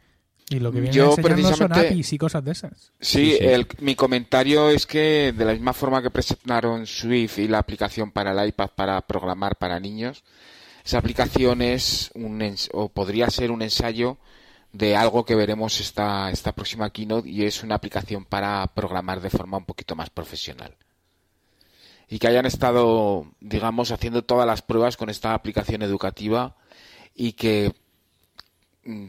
[0.49, 2.71] Y lo que viene Yo enseñando son precisamente- APIs y cosas de esas.
[2.99, 3.45] Sí, Sí, sí.
[3.45, 8.11] el- mi comentario es que de la misma forma que presentaron Swift y la aplicación
[8.11, 10.23] para el iPad para programar para niños,
[10.83, 14.17] esa aplicación es un ens- o podría ser un ensayo
[14.71, 19.29] de algo que veremos esta, esta próxima keynote y es una aplicación para programar de
[19.29, 20.75] forma un poquito más profesional.
[22.07, 26.55] Y que hayan estado, digamos, haciendo todas las pruebas con esta aplicación educativa
[27.13, 27.73] y que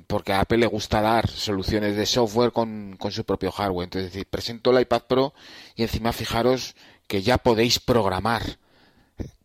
[0.06, 3.84] porque a Apple le gusta dar soluciones de software con, con su propio hardware.
[3.84, 5.34] Entonces, es presento el iPad Pro
[5.74, 6.74] y encima fijaros
[7.06, 8.42] que ya podéis programar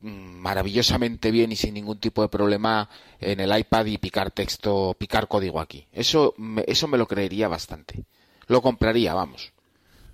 [0.02, 4.96] mm, maravillosamente bien y sin ningún tipo de problema en el iPad y picar texto,
[4.98, 5.88] picar código aquí.
[5.92, 8.06] Eso me, eso me lo creería bastante.
[8.48, 9.54] Lo compraría, vamos.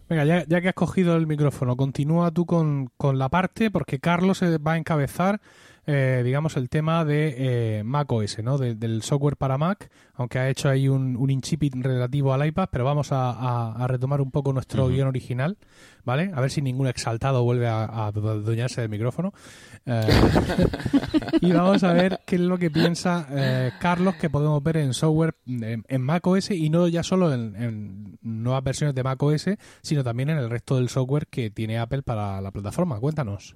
[0.07, 3.99] Venga, ya, ya que has cogido el micrófono, continúa tú con, con la parte, porque
[3.99, 5.39] Carlos se va a encabezar,
[5.87, 7.35] eh, digamos, el tema de
[7.79, 8.57] eh, Mac OS, ¿no?
[8.57, 12.69] De- del software para Mac, aunque ha hecho ahí un, un incipit relativo al iPad,
[12.71, 15.57] pero vamos a, a- a retomar un poco nuestro guion original,
[16.05, 16.31] ¿vale?
[16.33, 18.11] A ver si ningún exaltado vuelve a, a
[18.81, 19.33] del micrófono.
[19.85, 20.01] Eh,
[21.41, 24.93] y vamos a ver qué es lo que piensa eh, Carlos que podemos ver en
[24.93, 29.21] software en, en Mac OS y no ya solo en, en nuevas versiones de Mac
[29.23, 29.49] OS,
[29.81, 32.99] sino también en el resto del software que tiene Apple para la plataforma.
[32.99, 33.55] Cuéntanos.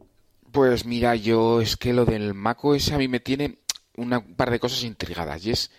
[0.55, 3.57] Pues mira, yo es que lo del macOS a mí me tiene
[3.97, 5.45] una- un par de cosas intrigadas.
[5.45, 5.69] Y es,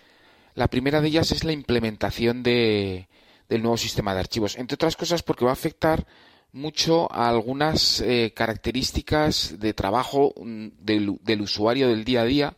[0.53, 3.07] la primera de ellas es la implementación de,
[3.49, 4.55] del nuevo sistema de archivos.
[4.55, 6.05] Entre otras cosas porque va a afectar
[6.51, 12.57] mucho a algunas eh, características de trabajo mm, del, usuario del día a día,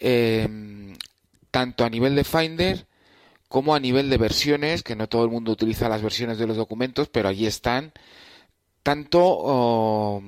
[0.00, 0.48] eh,
[1.50, 2.86] tanto a nivel de Finder
[3.48, 6.56] como a nivel de versiones, que no todo el mundo utiliza las versiones de los
[6.56, 7.92] documentos, pero allí están,
[8.82, 10.22] tanto oh,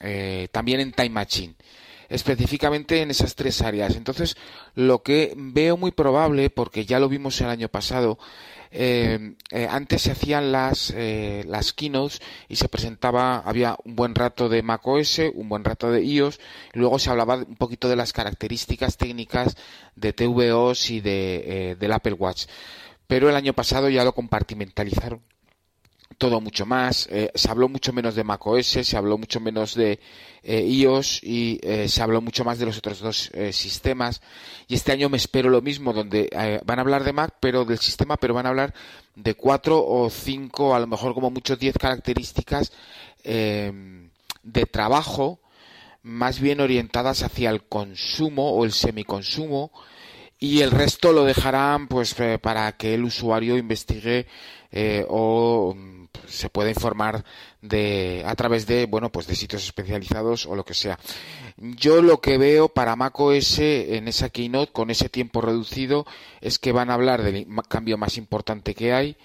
[0.00, 1.54] eh, también en Time Machine.
[2.08, 3.96] específicamente en esas tres áreas.
[3.96, 4.36] Entonces,
[4.74, 8.18] lo que veo muy probable, porque ya lo vimos el año pasado,
[8.76, 14.16] eh, eh, antes se hacían las, eh, las keynotes y se presentaba, había un buen
[14.16, 16.40] rato de macOS, un buen rato de iOS,
[16.74, 19.56] y luego se hablaba un poquito de las características técnicas
[19.94, 22.46] de tvOS y de, del Apple Watch.
[23.06, 25.22] Pero el año pasado ya lo compartimentalizaron
[26.18, 27.08] todo mucho más.
[27.10, 29.98] Eh, se habló mucho menos de macOS, se habló mucho menos de
[30.42, 34.20] eh, iOS y eh, se habló mucho más de los otros dos sistemas.
[34.68, 36.28] Y este año me espero lo mismo, donde
[36.64, 38.74] van a hablar de Mac, pero del sistema, pero van a hablar
[39.14, 42.72] de cuatro o cinco, a lo mejor como mucho diez características
[43.22, 45.40] de trabajo,
[46.02, 49.70] más bien orientadas hacia el consumo o el semiconsumo
[50.44, 54.26] y el resto lo dejarán pues para que el usuario investigue
[55.08, 55.74] o
[56.26, 57.24] se puede informar
[57.62, 60.98] de a través de bueno pues de sitios especializados o lo que sea.
[61.56, 66.06] Yo lo que veo para macOS en esa keynote con ese tiempo reducido
[66.40, 69.16] es que van a hablar del cambio más importante que hay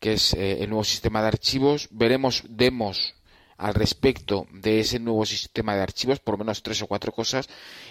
[0.00, 1.88] que es eh, el nuevo sistema de archivos.
[1.90, 3.14] Veremos demos
[3.58, 7.48] al respecto de ese nuevo sistema de archivos, por lo menos tres o cuatro cosas,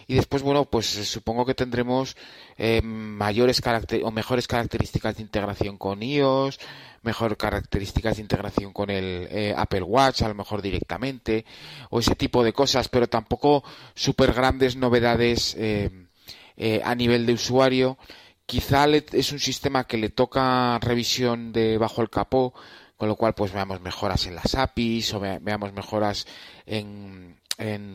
[0.08, 2.16] y después, bueno, pues eh, supongo que tendremos
[2.58, 3.62] eh, mayores
[4.04, 6.60] o mejores características de integración con iOS,
[7.04, 11.46] mejor características de integración con el eh, Apple Watch, a lo mejor directamente,
[11.90, 15.56] o ese tipo de cosas, pero tampoco súper grandes novedades
[16.84, 17.98] a nivel de usuario.
[18.46, 22.54] Quizá es un sistema que le toca revisión de bajo el capó,
[22.98, 26.26] con lo cual pues veamos mejoras en las APIs o veamos mejoras
[26.66, 27.38] en,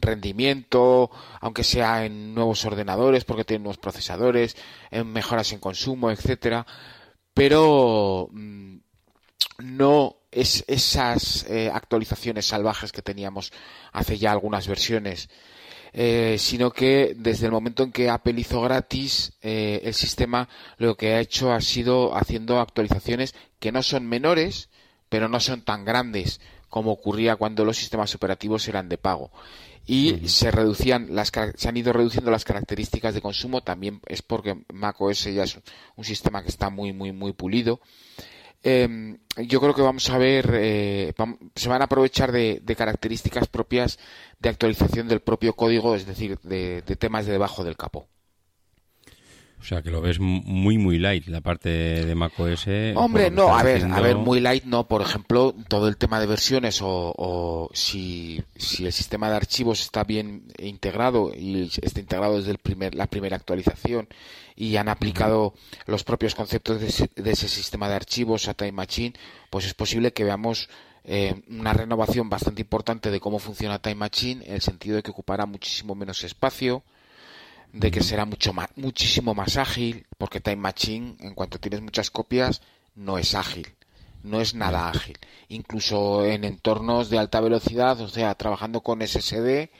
[0.01, 1.11] rendimiento,
[1.41, 4.57] aunque sea en nuevos ordenadores porque tienen nuevos procesadores,
[4.91, 6.67] en mejoras en consumo, etcétera,
[7.33, 8.77] pero mm,
[9.59, 13.53] no es esas eh, actualizaciones salvajes que teníamos
[13.93, 15.29] hace ya algunas versiones.
[15.95, 20.97] Eh, sino que desde el momento en que Apple hizo gratis eh, el sistema, lo
[20.97, 24.71] que ha hecho ha sido haciendo actualizaciones que no son menores,
[25.13, 29.31] pero no son tan grandes como ocurría cuando los sistemas operativos eran de pago.
[29.87, 34.65] Y se reducían las se han ido reduciendo las características de consumo, también es porque
[34.73, 35.59] macOS ya es
[35.97, 37.83] un sistema que está muy muy muy pulido.
[38.63, 41.13] Em, yo creo que vamos a ver, eh,
[41.57, 43.99] se van a aprovechar de, características propias
[44.39, 48.09] de actualización del propio código, es decir, de temas de debajo del capó.
[49.63, 52.67] O sea, que lo ves muy, muy light, la parte de macOS.
[52.97, 54.89] Hombre, no, a ver, a ver, muy light no.
[54.89, 60.03] Por ejemplo, todo el tema de versiones o, si, si, el sistema de archivos está
[60.03, 64.09] bien integrado y está integrado desde el primer, la primera actualización
[64.57, 65.55] y han aplicado
[65.87, 69.15] los propios conceptos de ese, sistema de archivos a Time Machine,
[69.49, 70.69] pues es posible que veamos
[71.05, 75.13] eh, una renovación bastante importante de cómo funciona Time Machine, en el sentido de que
[75.13, 76.83] ocupará muchísimo menos espacio,
[77.73, 82.11] de que será mucho más, muchísimo más ágil, porque Time Machine, en cuanto tienes muchas
[82.11, 82.61] copias,
[82.95, 83.67] no es ágil,
[84.23, 85.19] no es nada ágil.
[85.49, 89.71] Incluso en entornos de alta velocidad, o sea, trabajando con SSD,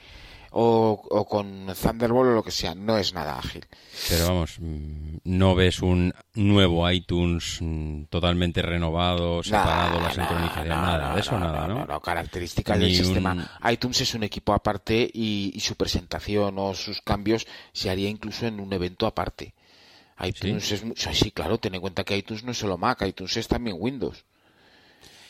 [0.53, 3.65] o, con Thunderbolt o lo que sea, no es nada ágil.
[4.09, 11.15] Pero vamos, mm, no ves un nuevo iTunes mm, totalmente renovado, separado, la sincronización, nada,
[11.15, 11.87] de eso nada, ¿no?
[11.87, 13.51] No, características del sistema.
[13.71, 18.59] iTunes es un equipo aparte y, su presentación o sus cambios se haría incluso en
[18.59, 19.55] un evento aparte.
[20.21, 23.49] iTunes es sí, claro, ten en cuenta que iTunes no es solo Mac, iTunes es
[23.49, 24.25] también Windows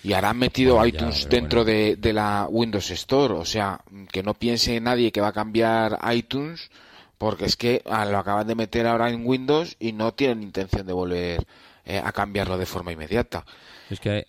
[0.03, 3.35] y ahora han metido iTunes dentro de, la Windows Store.
[3.35, 6.71] O sea, que no piense nadie que va a cambiar iTunes,
[7.19, 10.87] porque es que ah, lo acaban de meter ahora en Windows y no tienen intención
[10.87, 11.47] de volver
[11.85, 13.45] eh, a cambiarlo de forma inmediata.
[13.91, 14.27] Es que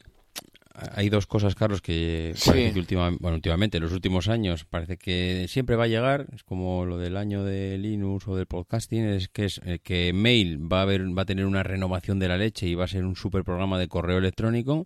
[0.95, 2.33] hay, dos cosas, Carlos, que,
[2.75, 6.27] últimamente, bueno, últimamente, en los últimos años, parece que siempre va a llegar.
[6.33, 10.13] Es como lo del año de Linux o del podcasting, es que es eh, que
[10.13, 12.87] Mail va a, haber, va a tener una renovación de la leche y va a
[12.87, 14.85] ser un super programa de correo electrónico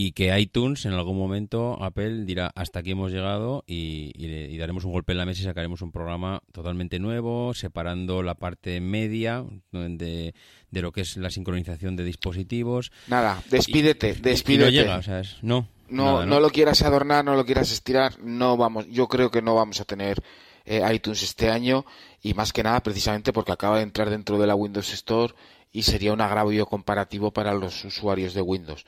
[0.00, 4.92] y que iTunes en algún momento Apple dirá hasta aquí hemos llegado y, daremos un
[4.92, 10.34] golpe en la mesa y sacaremos un programa totalmente nuevo, separando la parte media de,
[10.70, 12.92] de lo que es la sincronización de dispositivos.
[13.08, 14.66] Nada, despídete, despídete.
[14.66, 15.68] no llega, o sea, no.
[15.88, 19.56] No, no, lo quieras adornar, no lo quieras estirar, no vamos, yo creo que no
[19.56, 20.22] vamos a tener
[20.64, 21.84] eh, iTunes este año
[22.22, 25.34] y más que nada precisamente porque acaba de entrar dentro de la Windows Store
[25.72, 28.86] y sería un agravio comparativo para los usuarios de Windows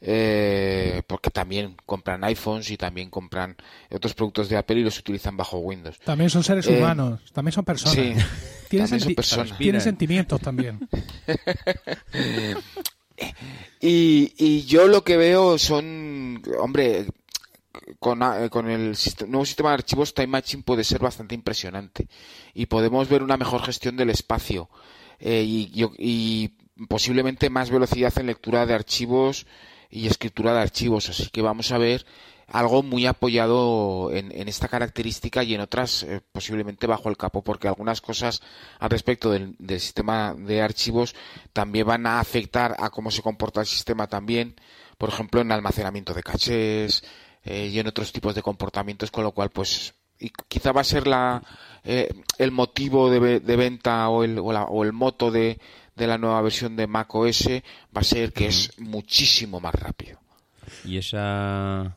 [0.00, 3.56] eh, porque también compran iPhones y también compran
[3.90, 5.98] otros productos de Apple y los utilizan bajo Windows.
[6.00, 7.94] También son seres eh, humanos, también son personas.
[8.68, 10.88] tienen, sentimientos también.
[13.80, 17.06] y, y yo lo que veo son, hombre,
[17.98, 22.08] con, con el nuevo sistema de archivos Time Machine puede ser bastante impresionante
[22.54, 24.68] y podemos ver una mejor gestión del espacio
[25.18, 26.54] eh, y,
[26.88, 29.46] posiblemente más velocidad en lectura de archivos
[29.90, 31.08] y escritura de archivos.
[31.08, 32.04] Así que vamos a ver
[32.46, 37.68] algo muy apoyado en, esta característica y en otras eh, posiblemente bajo el capó, porque
[37.68, 38.40] algunas cosas
[38.78, 41.14] al respecto del, sistema de archivos
[41.52, 44.56] también van a afectar a cómo se comporta el sistema también,
[44.96, 47.04] por ejemplo en almacenamiento de cachés
[47.44, 51.06] y en otros tipos de comportamientos, con lo cual pues y quizá va a ser
[51.06, 51.42] la,
[51.84, 55.60] eh, el motivo de, venta o el, o, el moto de,
[55.98, 57.48] de, la nueva versión de Mac OS
[57.96, 60.18] va a ser que es muchísimo más rápido.
[60.84, 61.96] Y esa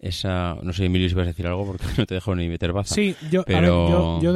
[0.00, 2.72] esa no sé Emilio si vas a decir algo porque no te dejo ni meter
[2.72, 4.34] baza sí yo yo, yo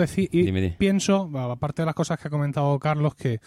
[0.78, 3.40] pienso aparte de las cosas que ha comentado Carlos que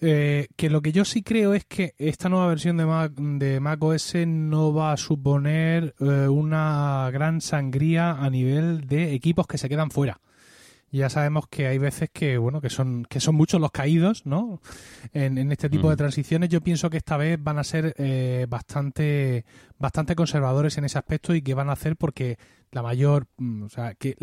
[0.00, 3.58] eh, que lo que yo sí creo es que esta nueva versión de Mac, de
[3.58, 9.58] Mac OS no va a suponer eh, una gran sangría a nivel de equipos que
[9.58, 10.20] se quedan fuera.
[10.90, 14.60] Ya sabemos que hay veces que bueno que son que son muchos los caídos, ¿no?
[15.12, 15.98] En, este tipo de mm.
[15.98, 16.48] transiciones.
[16.48, 19.44] Yo pienso que esta vez van a ser eh, bastante
[19.78, 22.38] bastante conservadores en ese aspecto y que van a hacer porque
[22.70, 24.16] la mayor, mm, o sea, que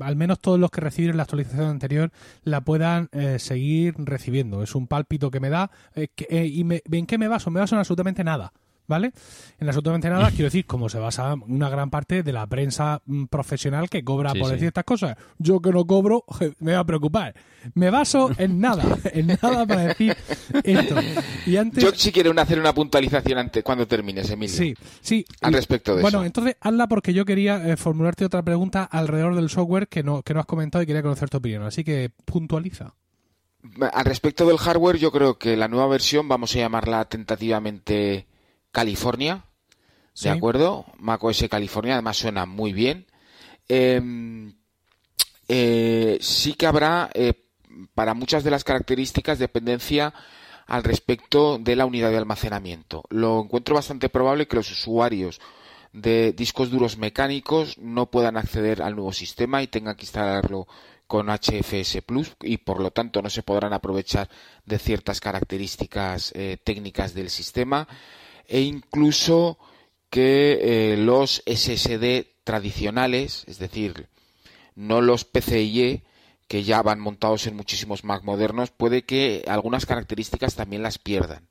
[0.00, 2.12] al menos todos los que reciben la actualización anterior
[2.44, 4.62] la puedan eh, seguir recibiendo.
[4.62, 5.70] Es un pálpito que me da.
[5.94, 7.50] Eh, eh, ¿Y me, en qué me baso?
[7.50, 8.52] Me baso en absolutamente nada.
[8.86, 9.12] ¿Vale?
[9.58, 13.24] En absolutamente nada, quiero decir, como se basa una gran parte de la prensa mm,
[13.26, 15.16] profesional que cobra por decir estas cosas.
[15.38, 16.24] Yo que no cobro,
[16.60, 17.34] me va a preocupar.
[17.74, 20.16] Me baso en nada, en nada para decir
[20.64, 20.96] esto.
[21.46, 21.82] Y antes...
[21.82, 24.54] Yo sí quiero hacer una puntualización antes, cuando termines, Emilio.
[24.54, 25.24] Sí, sí.
[25.40, 26.10] Al respecto de eso.
[26.10, 30.22] Bueno, entonces hazla porque yo quería eh, formularte otra pregunta alrededor del software que no,
[30.22, 31.62] que no has comentado y quería conocer tu opinión.
[31.62, 32.94] Así que puntualiza.
[33.92, 38.26] Al respecto del hardware, yo creo que la nueva versión, vamos a llamarla tentativamente
[38.72, 39.44] California,
[40.20, 40.86] ¿de acuerdo?
[40.98, 43.06] macOS California, además suena muy bien.
[43.68, 44.54] Em,
[45.48, 47.34] eh, sí que habrá eh,
[47.94, 50.12] para muchas de las características dependencia
[50.66, 53.04] al respecto de la unidad de almacenamiento.
[53.10, 55.40] Lo encuentro bastante probable que los usuarios
[55.92, 60.66] de discos duros mecánicos no puedan acceder al nuevo sistema y tengan que instalarlo
[61.06, 64.30] con HFS Plus y por lo tanto no se podrán aprovechar
[64.64, 67.86] de ciertas características eh, técnicas del sistema
[68.52, 69.58] e incluso
[70.10, 74.10] que eh, los SSD tradicionales, es decir,
[74.74, 76.04] no los PCIe,
[76.48, 81.48] que ya van montados en muchísimos Mac modernos, puede que algunas características también las pierdan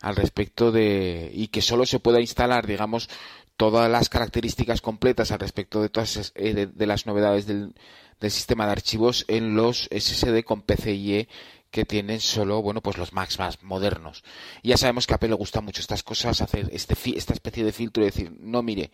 [0.00, 3.08] al respecto de y que solo se pueda instalar, digamos,
[3.56, 7.74] todas las características completas al respecto de todas eh, de, las novedades del,
[8.18, 11.28] del, sistema de archivos en los SSD con PCIe
[11.70, 14.24] que tienen solo, bueno, pues los Macs más modernos.
[14.62, 17.72] Ya sabemos que a Apple le gusta mucho estas cosas, hacer este, esta especie de
[17.72, 18.90] filtro y decir, no, mire,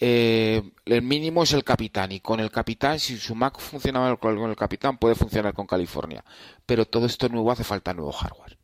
[0.00, 4.50] eh, el mínimo es el capitán y con el capitán, si su Mac funcionaba con
[4.50, 6.24] el capitán, puede funcionar con California.
[6.66, 8.58] Pero todo esto nuevo hace falta nuevo hardware.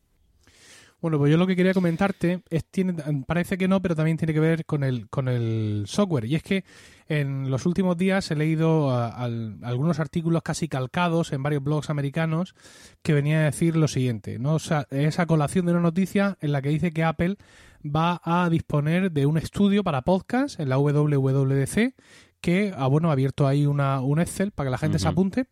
[1.01, 2.93] Bueno, pues yo lo que quería comentarte es tiene
[3.25, 6.43] parece que no, pero también tiene que ver con el con el software y es
[6.43, 6.63] que
[7.07, 12.53] en los últimos días he leído algunos artículos casi calcados en varios blogs americanos
[13.01, 14.59] que venían a decir lo siguiente, ¿no?
[14.59, 17.37] Sea, esa colación de una noticia en la que dice que Apple
[17.83, 21.95] va a disponer de un estudio para podcast en la WWDC
[22.41, 25.45] que ah, bueno, ha abierto ahí una, un Excel para que la gente se apunte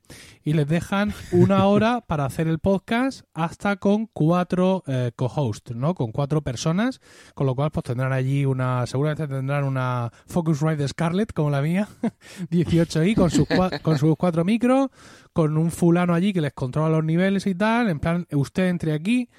[0.43, 5.95] y les dejan una hora para hacer el podcast hasta con cuatro eh, co-hosts, ¿no?
[5.95, 6.99] Con cuatro personas,
[7.35, 11.87] con lo cual pues tendrán allí una, seguramente tendrán una Focusrite Scarlett como la mía,
[12.49, 13.47] 18i con sus,
[13.81, 14.89] con sus cuatro micros,
[15.31, 18.93] con un fulano allí que les controla los niveles y tal, en plan, usted entre
[18.93, 19.29] aquí,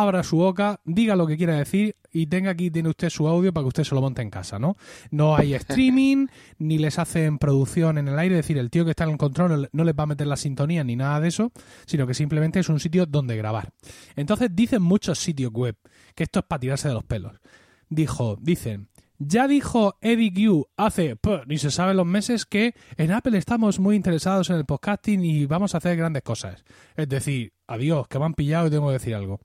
[0.00, 3.52] abra su boca, diga lo que quiera decir y tenga aquí, tiene usted su audio
[3.52, 4.76] para que usted se lo monte en casa, ¿no?
[5.10, 6.26] No hay streaming,
[6.58, 9.18] ni les hacen producción en el aire, es decir, el tío que está en el
[9.18, 11.52] control no les va a meter la sintonía ni nada de eso,
[11.86, 13.72] sino que simplemente es un sitio donde grabar.
[14.16, 15.76] Entonces dicen muchos sitios web
[16.14, 17.40] que esto es para tirarse de los pelos.
[17.88, 23.38] Dijo, dicen, ya dijo Eddie Q hace, ni se sabe los meses, que en Apple
[23.38, 26.64] estamos muy interesados en el podcasting y vamos a hacer grandes cosas.
[26.96, 29.40] Es decir, adiós, que me han pillado y tengo que decir algo.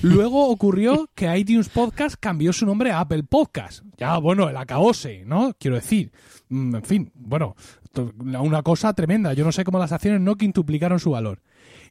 [0.00, 3.84] Luego ocurrió que iTunes Podcast cambió su nombre a Apple Podcast.
[3.98, 5.54] Ya, bueno, el acabose, ¿no?
[5.58, 6.10] Quiero decir.
[6.48, 7.54] Mm, en fin, bueno,
[8.40, 9.32] una cosa tremenda.
[9.34, 11.40] Yo no sé cómo las acciones no quintuplicaron su valor.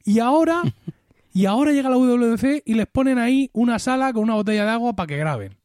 [0.04, 0.62] Y ahora,
[1.32, 4.70] y ahora llega la WWC y les ponen ahí una sala con una botella de
[4.70, 5.61] agua para que graben.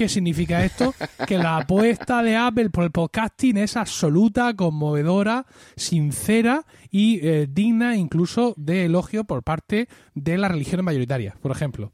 [0.00, 0.94] ¿Qué significa esto?
[1.26, 5.44] Que la apuesta de Apple por el podcasting es absoluta, conmovedora,
[5.76, 11.92] sincera y eh, digna incluso de elogio por parte de las religiones mayoritarias, por ejemplo.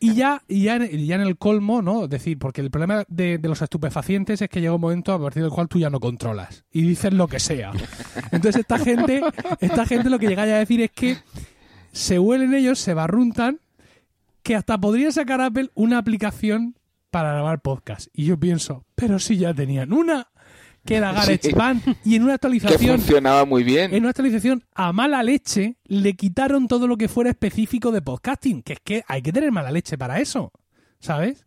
[0.00, 2.02] Y ya, ya, en, ya en el colmo, ¿no?
[2.02, 5.22] Es decir, porque el problema de, de los estupefacientes es que llega un momento a
[5.22, 7.70] partir del cual tú ya no controlas y dices lo que sea.
[8.32, 9.22] Entonces esta gente,
[9.60, 11.18] esta gente lo que llega a decir es que
[11.92, 13.60] se huelen ellos, se barruntan,
[14.42, 16.74] que hasta podría sacar Apple una aplicación
[17.14, 18.08] para grabar podcast.
[18.12, 20.26] Y yo pienso, pero si ya tenían una,
[20.84, 23.94] que era GarageBand, y en una Que actualización, funcionaba muy bien.
[23.94, 28.62] en una actualización a mala leche, le quitaron todo lo que fuera específico de podcasting,
[28.64, 30.50] que es que hay que tener mala leche para eso,
[30.98, 31.46] ¿sabes?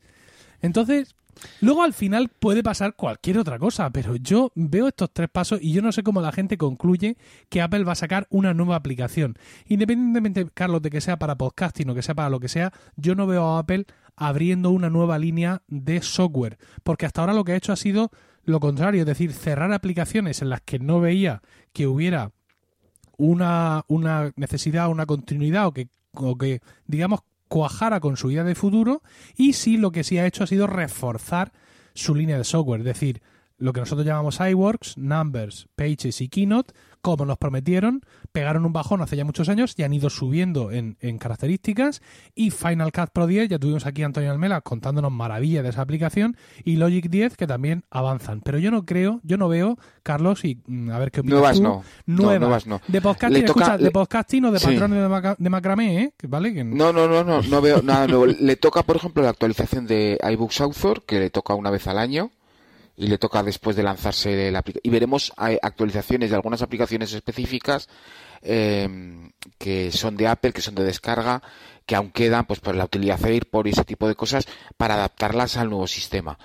[0.62, 1.16] Entonces,
[1.60, 5.74] luego al final puede pasar cualquier otra cosa, pero yo veo estos tres pasos y
[5.74, 7.18] yo no sé cómo la gente concluye
[7.50, 9.36] que Apple va a sacar una nueva aplicación.
[9.68, 13.16] Independientemente, Carlos, de que sea para podcasting o que sea para lo que sea, yo
[13.16, 13.86] no veo a Apple
[14.18, 18.12] abriendo una nueva línea de software, porque hasta ahora lo que ha hecho ha sido
[18.44, 21.42] lo contrario, es decir, cerrar aplicaciones en las que no veía
[21.74, 22.32] que hubiera
[23.18, 28.56] una, una necesidad, una continuidad o que, o que, digamos, cuajara con su idea de
[28.56, 29.02] futuro
[29.36, 31.52] y sí lo que sí ha hecho ha sido reforzar
[31.94, 33.22] su línea de software, es decir,
[33.58, 36.74] lo que nosotros llamamos iWorks, Numbers, Pages y Keynote,
[37.16, 38.02] como nos prometieron,
[38.32, 42.02] pegaron un bajón hace ya muchos años y han ido subiendo en, en características
[42.36, 45.82] y Final Cut Pro 10, ya tuvimos aquí a Antonio Almela contándonos maravillas de esa
[45.82, 50.44] aplicación y Logic 10 que también avanzan, pero yo no creo, yo no veo, Carlos,
[50.46, 51.84] y mm, a ver qué opinas Nuevas tú, no.
[52.06, 52.82] No, nuevas, no.
[52.88, 54.66] de podcasting, toca- escucha, de podcasting o de Sí.
[54.68, 56.14] patrones de, maca- de macramé, ¿eh?
[56.28, 56.54] ¿vale?
[56.54, 58.26] Que- No, no, no, no, no veo nada nuevo.
[58.26, 61.98] Le toca, por ejemplo, la actualización de iBooks Author, que le toca una vez al
[62.00, 62.32] año,
[62.98, 64.82] y le toca después de lanzarse la aplicación.
[64.84, 67.88] Y veremos actualizaciones de algunas aplicaciones específicas
[68.42, 71.44] eh, que son de Apple, que son de descarga,
[71.86, 75.58] que aún quedan, pues, por la utilidad AirPort y ese tipo de cosas, para adaptarlas
[75.58, 76.38] al nuevo sistema.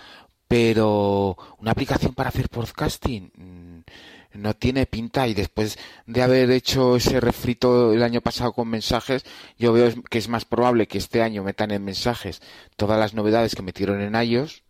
[0.47, 6.97] Pero una aplicación para hacer podcasting mm, no tiene pinta y después de haber hecho
[6.97, 9.25] ese refrito el año pasado con mensajes,
[9.59, 12.43] yo veo que es más probable que este año metan en mensajes
[12.77, 14.63] todas las novedades que metieron en iOS,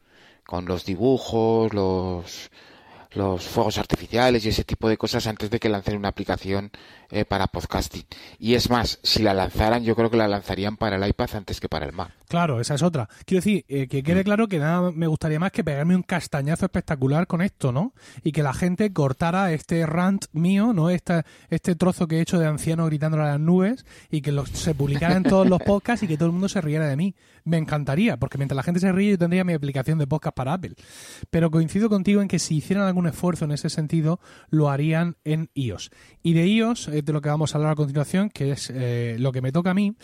[0.52, 2.50] con los dibujos, los
[3.14, 6.70] los fuegos artificiales y ese tipo de cosas antes de que lancen una aplicación
[7.12, 8.02] eh, para podcasting.
[8.38, 11.60] Y es más, si la lanzaran, yo creo que la lanzarían para el iPad antes
[11.60, 12.10] que para el Mac.
[12.26, 13.08] Claro, esa es otra.
[13.26, 14.04] Quiero decir, eh, que Mm.
[14.04, 17.92] quede claro que nada me gustaría más que pegarme un castañazo espectacular con esto, ¿no?
[18.24, 20.88] Y que la gente cortara este rant mío, ¿no?
[20.88, 24.46] Esta, este trozo que he hecho de anciano gritándole a las nubes y que lo-
[24.46, 27.14] se publicara en todos los podcasts y que todo el mundo se riera de mí.
[27.44, 30.54] Me encantaría, porque mientras la gente se ríe yo tendría mi aplicación de podcast para
[30.54, 30.74] Apple.
[31.30, 35.50] Pero coincido contigo en que si hicieran algún esfuerzo en ese sentido, lo harían en
[35.54, 35.90] iOS.
[36.22, 39.16] Y de iOS, eh, de lo que vamos a hablar a continuación, que es eh,
[39.18, 39.94] lo que me toca a mí,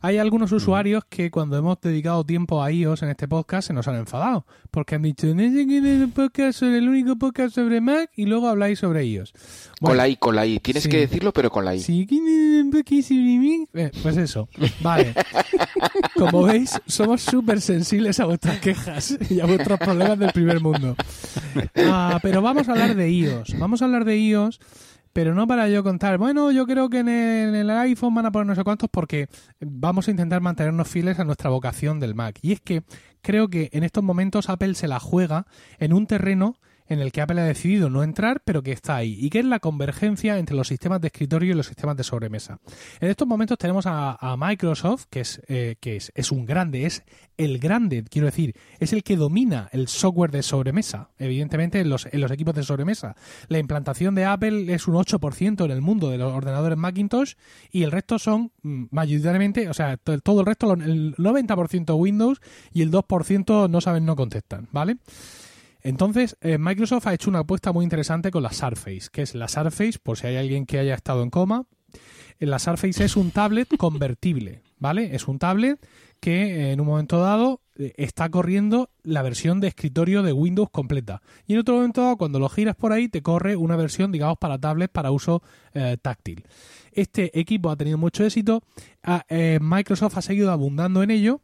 [0.00, 3.88] hay algunos usuarios que cuando hemos dedicado tiempo a iOS en este podcast se nos
[3.88, 7.54] han enfadado, porque han dicho, no sé quién es el podcast sobre el único podcast
[7.54, 9.32] sobre Mac y luego habláis sobre iOS.
[9.80, 10.60] con la I, con la I.
[10.60, 10.88] Tienes sí.
[10.88, 11.80] que decirlo, pero con la I.
[11.80, 13.68] Sí, ¿quién es el podcast sobre Mac?
[13.74, 14.48] Eh, pues eso,
[14.80, 15.14] vale.
[16.16, 20.96] Como veis, somos súper sensibles a vuestras quejas y a vuestros problemas del primer mundo.
[21.76, 23.58] Ah, pero vamos a hablar de iOS.
[23.58, 24.60] Vamos a hablar de iOS,
[25.12, 28.46] pero no para yo contar, bueno, yo creo que en el, iPhone van a poner
[28.46, 29.28] no sé cuántos porque
[29.60, 32.38] vamos a intentar mantenernos fieles a nuestra vocación del Mac.
[32.42, 32.82] Y es que
[33.22, 35.46] creo que en estos momentos Apple se la juega
[35.78, 36.56] en un terreno
[36.88, 39.44] en el que Apple ha decidido no entrar, pero que está ahí, y que es
[39.44, 42.58] la convergencia entre los sistemas de escritorio y los sistemas de sobremesa.
[43.00, 47.02] En estos momentos tenemos a, Microsoft, que es, eh, que es, es un grande, es
[47.36, 52.06] el grande, quiero decir, es el que domina el software de sobremesa, evidentemente en los,
[52.10, 53.14] en los equipos de sobremesa.
[53.48, 57.34] La implantación de Apple es un 8% en el mundo de los ordenadores Macintosh
[57.70, 62.40] y el resto son mm, mayoritariamente, o sea, to- todo el resto, el 90% Windows
[62.72, 64.96] y el 2% no saben, no contestan, ¿vale?
[65.82, 69.48] Entonces, eh, Microsoft ha hecho una apuesta muy interesante con la Surface, que es la
[69.48, 71.64] Surface, por si hay alguien que haya estado en coma,
[72.40, 75.14] la Surface es un tablet convertible, ¿vale?
[75.14, 75.84] Es un tablet
[76.20, 80.68] que eh, en un momento dado eh, está corriendo la versión de escritorio de Windows
[80.70, 81.22] completa.
[81.46, 84.38] Y en otro momento dado, cuando lo giras por ahí, te corre una versión, digamos,
[84.38, 85.42] para tablet para uso
[86.02, 86.44] táctil.
[86.90, 88.62] Este equipo ha tenido mucho éxito.
[89.60, 91.40] Microsoft ha seguido abundando en ello.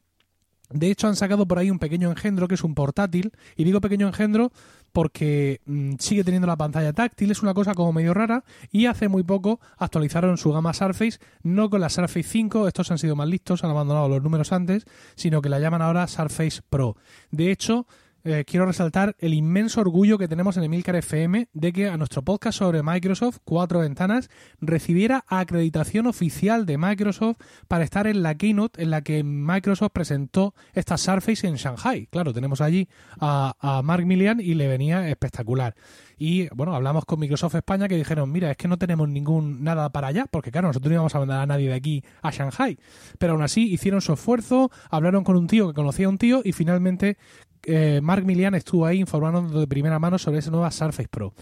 [0.75, 3.33] De hecho, han sacado por ahí un pequeño engendro que es un portátil.
[3.57, 4.53] Y digo pequeño engendro
[4.91, 8.45] porque mm, sigue teniendo la pantalla táctil, es una cosa como medio rara.
[8.73, 12.99] Y hace muy poco actualizaron su gama Surface, no con la Surface 5, estos han
[12.99, 16.97] sido más listos, han abandonado los números antes, sino que la llaman ahora Surface Pro.
[17.31, 17.87] De hecho,
[18.25, 22.23] eh, quiero resaltar el inmenso orgullo que tenemos en Emilcar FM de que a nuestro
[22.23, 27.37] podcast sobre Microsoft, Cuatro Ventanas, recibiera acreditación oficial de Microsoft
[27.69, 32.07] para estar en la keynote en la que Microsoft presentó esta Surface en Shanghai.
[32.11, 32.89] Claro, tenemos allí
[33.21, 35.75] a, a Mark Millian y le venía espectacular.
[36.19, 39.91] Y bueno, hablamos con Microsoft España que dijeron, mira, es que no tenemos ningún nada
[39.91, 42.79] para allá, porque claro, nosotros no íbamos a mandar a nadie de aquí a Shanghai.
[43.19, 46.43] Pero aún así hicieron su esfuerzo, hablaron con un tío que conocía a un tío
[46.45, 47.19] y finalmente
[47.65, 51.35] eh, Mark Milian estuvo ahí informando de primera mano sobre esa nueva Surface Pro.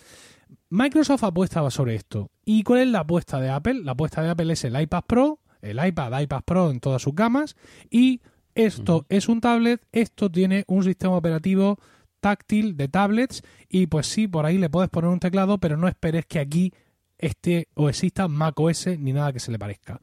[0.71, 2.31] Microsoft apuestaba sobre esto.
[2.45, 3.83] ¿Y cuál es la apuesta de Apple?
[3.85, 7.15] La apuesta de Apple es el iPad Pro, el iPad, iPad Pro en todas sus
[7.15, 7.57] gamas
[7.91, 8.21] y
[8.55, 11.79] esto es un tablet, esto tiene un sistema operativo
[12.23, 15.89] táctil de tablets y pues sí, por ahí le puedes poner un teclado, pero no
[15.89, 16.73] esperes que aquí
[17.19, 20.01] esté o exista macOS ni nada que se le parezca.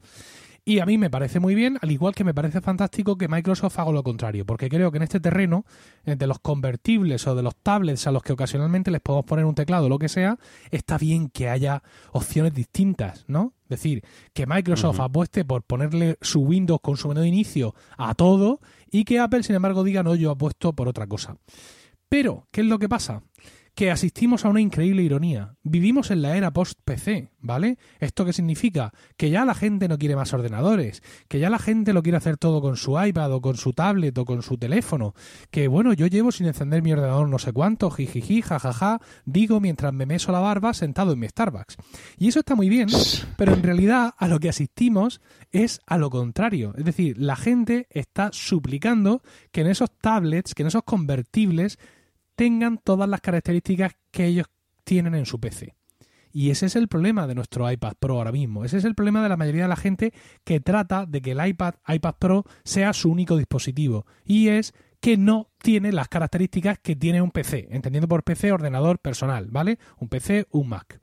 [0.64, 3.78] Y a mí me parece muy bien, al igual que me parece fantástico que Microsoft
[3.78, 5.64] haga lo contrario, porque creo que en este terreno,
[6.04, 9.46] eh, de los convertibles o de los tablets a los que ocasionalmente les podemos poner
[9.46, 10.38] un teclado o lo que sea,
[10.70, 13.54] está bien que haya opciones distintas, ¿no?
[13.64, 14.04] Es decir,
[14.34, 18.60] que Microsoft apueste por ponerle su Windows con su menú de inicio a todo
[18.90, 21.36] y que Apple, sin embargo, diga no, yo apuesto por otra cosa.
[22.10, 23.22] Pero, ¿qué es lo que pasa?
[23.74, 25.54] que asistimos a una increíble ironía.
[25.62, 27.78] Vivimos en la era post-PC, ¿vale?
[27.98, 28.92] ¿Esto qué significa?
[29.16, 32.36] Que ya la gente no quiere más ordenadores, que ya la gente lo quiere hacer
[32.36, 35.14] todo con su iPad o con su tablet o con su teléfono,
[35.50, 39.92] que bueno, yo llevo sin encender mi ordenador no sé cuánto, jijiji, jajaja, digo mientras
[39.92, 41.76] me meso la barba sentado en mi Starbucks.
[42.18, 42.88] Y eso está muy bien,
[43.38, 45.20] pero en realidad a lo que asistimos
[45.52, 46.74] es a lo contrario.
[46.76, 51.78] Es decir, la gente está suplicando que en esos tablets, que en esos convertibles,
[52.40, 54.46] tengan todas las características que ellos
[54.84, 55.74] tienen en su PC.
[56.32, 58.64] Y ese es el problema de nuestro iPad Pro ahora mismo.
[58.64, 61.46] Ese es el problema de la mayoría de la gente que trata de que el
[61.46, 64.06] iPad, iPad Pro sea su único dispositivo.
[64.24, 67.68] Y es que no tiene las características que tiene un PC.
[67.72, 69.78] Entendiendo por PC ordenador personal, ¿vale?
[69.98, 70.98] Un PC, un Mac.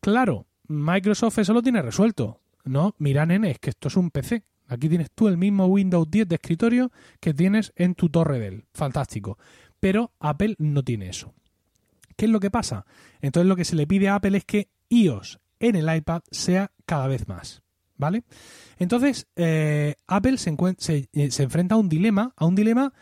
[0.00, 2.40] Claro, Microsoft eso lo tiene resuelto.
[2.64, 4.44] No, mira, nene, es que esto es un PC.
[4.66, 6.90] Aquí tienes tú el mismo Windows 10 de escritorio
[7.20, 8.64] que tienes en tu torre Dell.
[8.72, 9.36] Fantástico
[9.84, 11.34] pero Apple no tiene eso.
[12.16, 12.86] ¿Qué es lo que pasa?
[13.20, 16.72] Entonces lo que se le pide a Apple es que iOS en el iPad sea
[16.86, 17.60] cada vez más.
[17.98, 18.24] ¿Vale?
[18.78, 20.56] Entonces, eh, Apple se,
[21.12, 22.94] eh, se, enfrenta a un dilema, a un dilema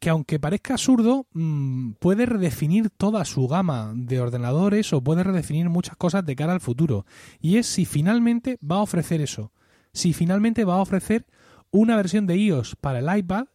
[0.00, 5.68] que aunque parezca absurdo, mm, puede redefinir toda su gama de ordenadores o puede redefinir
[5.68, 7.06] muchas cosas de cara al futuro.
[7.40, 9.52] Y es si finalmente va a ofrecer eso.
[9.92, 11.24] Si finalmente va a ofrecer
[11.70, 13.46] una versión de iOS para el iPad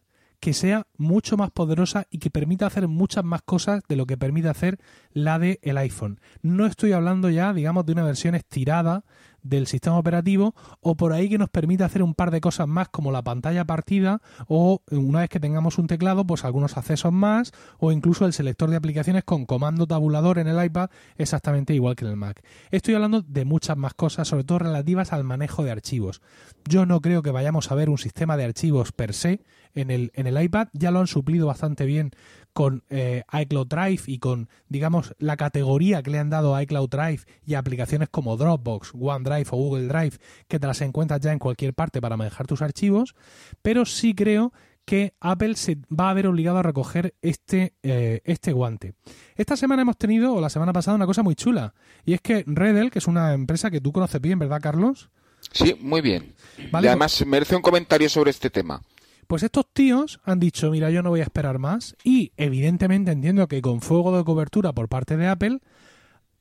[0.42, 4.16] que sea mucho más poderosa y que permita hacer muchas más cosas de lo que
[4.16, 4.80] permite hacer
[5.12, 6.18] la de el iPhone.
[6.42, 9.04] No estoy hablando ya, digamos, de una versión estirada
[9.42, 12.88] del sistema operativo o por ahí que nos permita hacer un par de cosas más
[12.88, 17.52] como la pantalla partida o una vez que tengamos un teclado pues algunos accesos más
[17.78, 22.04] o incluso el selector de aplicaciones con comando tabulador en el iPad exactamente igual que
[22.04, 22.42] en el Mac.
[22.70, 26.22] Estoy hablando de muchas más cosas sobre todo relativas al manejo de archivos.
[26.68, 29.40] Yo no creo que vayamos a ver un sistema de archivos per se
[29.74, 32.12] en el, en el iPad, ya lo han suplido bastante bien
[32.52, 36.90] con eh, iCloud Drive y con, digamos, la categoría que le han dado a iCloud
[36.90, 40.18] Drive y aplicaciones como Dropbox, OneDrive o Google Drive,
[40.48, 43.14] que te las encuentras ya en cualquier parte para manejar tus archivos,
[43.62, 44.52] pero sí creo
[44.84, 48.94] que Apple se va a ver obligado a recoger este, eh, este guante.
[49.36, 51.74] Esta semana hemos tenido, o la semana pasada, una cosa muy chula,
[52.04, 55.10] y es que Redel, que es una empresa que tú conoces bien, ¿verdad, Carlos?
[55.50, 56.34] Sí, muy bien.
[56.58, 58.82] y además merece un comentario sobre este tema.
[59.26, 63.48] Pues estos tíos han dicho, mira, yo no voy a esperar más y evidentemente entiendo
[63.48, 65.60] que con fuego de cobertura por parte de Apple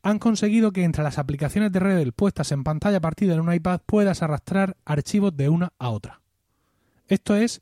[0.04, 3.82] han conseguido que entre las aplicaciones de Redel puestas en pantalla partida en un iPad
[3.86, 6.22] puedas arrastrar archivos de una a otra.
[7.08, 7.62] Esto es,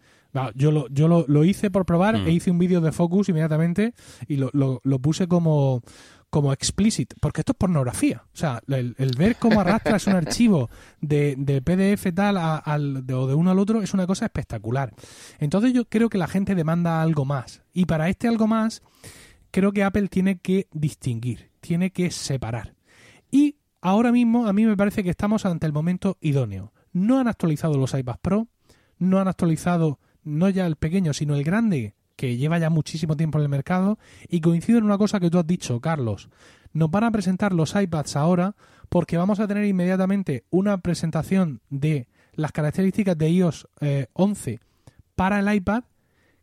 [0.55, 2.27] yo lo, yo lo, hice por probar mm.
[2.27, 3.93] e hice un vídeo de Focus inmediatamente
[4.27, 5.81] y lo, lo puse como,
[6.29, 8.23] como explicit, porque esto es pornografía.
[8.33, 10.69] O sea, el, ver cómo arrastras un archivo
[11.01, 14.93] de, de PDF tal al, de, o de uno al otro es una cosa espectacular.
[15.39, 17.61] Entonces yo creo que la gente demanda algo más.
[17.73, 18.81] Y para este algo más,
[19.51, 22.75] creo que Apple tiene que distinguir, tiene que separar.
[23.31, 26.73] Y ahora mismo a mí me parece que estamos ante el momento idóneo.
[26.91, 28.47] No han actualizado los iPads Pro,
[28.97, 33.37] no han actualizado no ya el pequeño, sino el grande, que lleva ya muchísimo tiempo
[33.37, 33.97] en el mercado
[34.27, 36.29] y coincido en una cosa que tú has dicho, Carlos.
[36.73, 38.55] Nos van a presentar los iPads ahora
[38.89, 43.67] porque vamos a tener inmediatamente una presentación de las características de iOS
[44.13, 44.59] 11 eh,
[45.15, 45.83] para el iPad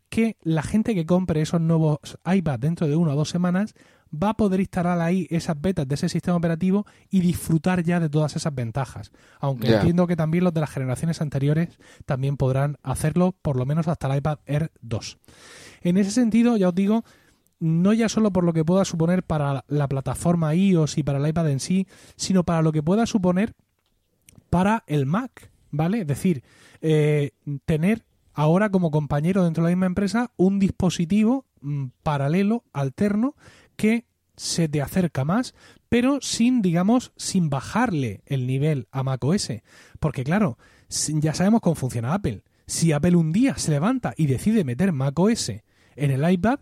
[0.09, 3.73] que la gente que compre esos nuevos iPads dentro de una o dos semanas
[4.11, 8.09] va a poder instalar ahí esas betas de ese sistema operativo y disfrutar ya de
[8.09, 9.11] todas esas ventajas.
[9.39, 13.87] Aunque entiendo que también los de las generaciones anteriores también podrán hacerlo, por lo menos
[13.87, 15.17] hasta el iPad Air 2.
[15.81, 17.03] En ese sentido, ya os digo,
[17.59, 21.27] no ya solo por lo que pueda suponer para la plataforma iOS y para el
[21.27, 23.55] iPad en sí, sino para lo que pueda suponer
[24.49, 26.01] para el Mac, ¿vale?
[26.01, 26.43] Es decir,
[26.81, 27.31] eh,
[27.65, 28.05] tener
[28.37, 33.35] ahora como compañero dentro de la misma empresa un dispositivo mm, paralelo, alterno,
[33.75, 35.55] que se te acerca más,
[35.89, 39.49] pero sin, digamos, sin bajarle el nivel a macOS.
[39.99, 42.43] Porque claro, ya sabemos cómo funciona Apple.
[42.67, 46.59] Si Apple un día se levanta y decide meter macOS en el iPad,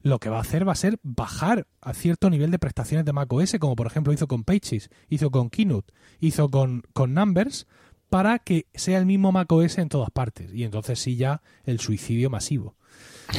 [0.00, 3.12] lo que va a hacer va a ser bajar a cierto nivel de prestaciones de
[3.12, 7.66] macOS, como por ejemplo hizo con Pages, hizo con Keynote, hizo con, con Numbers,
[8.12, 10.52] para que sea el mismo macOS en todas partes.
[10.52, 12.76] Y entonces sí ya el suicidio masivo.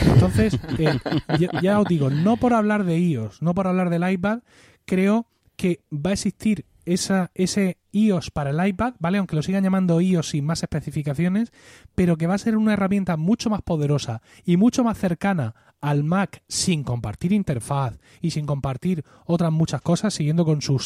[0.04, 0.98] Entonces, eh,
[1.62, 4.40] ya, os digo, no por hablar de iOS, no por hablar del iPad,
[4.86, 5.28] creo
[5.64, 9.18] que va a existir ese iOS para el iPad, ¿vale?
[9.18, 11.54] Aunque lo sigan llamando iOS sin más especificaciones,
[11.96, 16.04] pero que va a ser una herramienta mucho más poderosa y mucho más cercana al
[16.04, 20.78] Mac sin compartir interfaz y sin compartir otras muchas cosas, siguiendo con su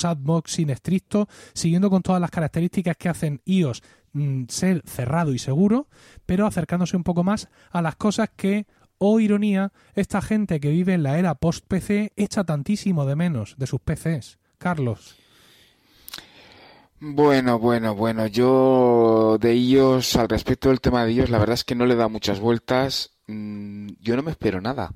[0.46, 3.82] sin estricto, siguiendo con todas las características que hacen iOS
[4.14, 5.88] mm, ser cerrado y seguro,
[6.28, 8.68] pero acercándose un poco más a las cosas que,
[9.00, 13.66] oh ironía, esta gente que vive en la era post-PC echa tantísimo de menos de
[13.66, 14.38] sus PCs.
[14.58, 15.16] Carlos.
[17.00, 21.64] Bueno, bueno, bueno, yo de iOS, al respecto del tema de iOS, la verdad es
[21.64, 24.92] que no le da muchas vueltas Mm, yo no me espero nada.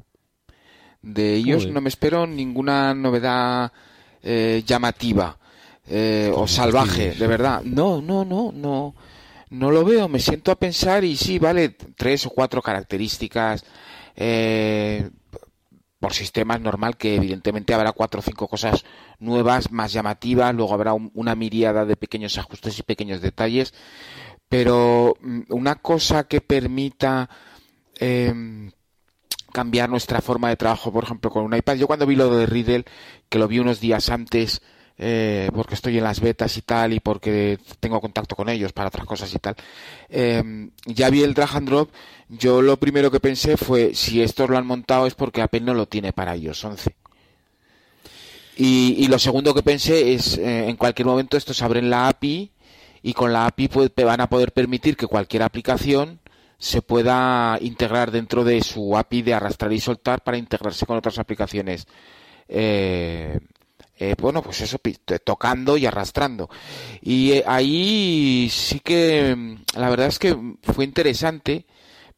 [1.02, 3.72] De ellos no me espero ninguna novedad
[4.22, 5.38] eh, llamativa
[5.88, 7.62] eh, o salvaje, de verdad.
[7.64, 8.96] No, no, no, no.
[9.50, 10.08] No lo veo.
[10.08, 13.66] Me siento a pensar y sí, vale, tres o cuatro características.
[14.16, 15.10] Eh,
[16.00, 18.84] por sistemas normal que evidentemente habrá cuatro o cinco cosas
[19.22, 23.74] nuevas más llamativas, luego habrá una miriada de pequeños ajustes y pequeños detalles,
[24.50, 27.30] pero mm, una cosa que permita
[28.02, 28.72] Em,
[29.54, 31.76] cambiar nuestra forma de trabajo, por ejemplo, con un iPad.
[31.76, 32.86] Yo cuando vi lo de Riddle,
[33.30, 34.62] que lo vi unos días antes,
[34.98, 38.88] eh, porque estoy en las betas y tal, y porque tengo contacto con ellos para
[38.88, 39.56] otras cosas y tal,
[40.10, 41.92] em, ya vi el drag and drop.
[42.28, 45.76] Yo lo primero que pensé fue, si estos lo han montado es porque Apple no
[45.76, 46.96] lo tiene para iOS 11.
[48.64, 52.52] Y, lo segundo que pensé es, eh, en cualquier momento estos abren la API
[53.02, 56.20] y con la API pues, van a poder permitir que cualquier aplicación
[56.60, 61.18] se pueda integrar dentro de su API de arrastrar y soltar para integrarse con otras
[61.18, 61.88] aplicaciones.
[62.48, 63.40] Eh,
[63.98, 64.78] eh, bueno, pues eso,
[65.24, 66.48] tocando y arrastrando.
[67.02, 71.66] Y ahí sí que mm, la verdad es que fue interesante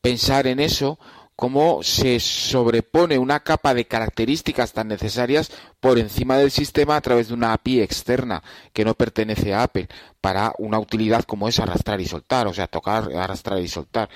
[0.01, 0.99] pensar en eso
[1.35, 7.27] cómo se sobrepone una capa de características tan necesarias por encima del sistema a través
[7.27, 9.87] de una API externa que no pertenece a Apple
[10.21, 14.09] para una utilidad como es arrastrar y soltar, o sea, tocar, arrastrar y soltar.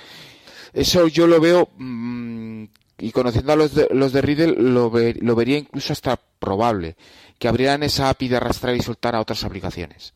[0.73, 2.65] Eso yo lo veo mm,
[2.99, 6.95] y conociendo a los de, los de Riddle lo, lo vería incluso hasta probable
[7.39, 10.13] que abrieran esa API de arrastrar y soltar a otras aplicaciones.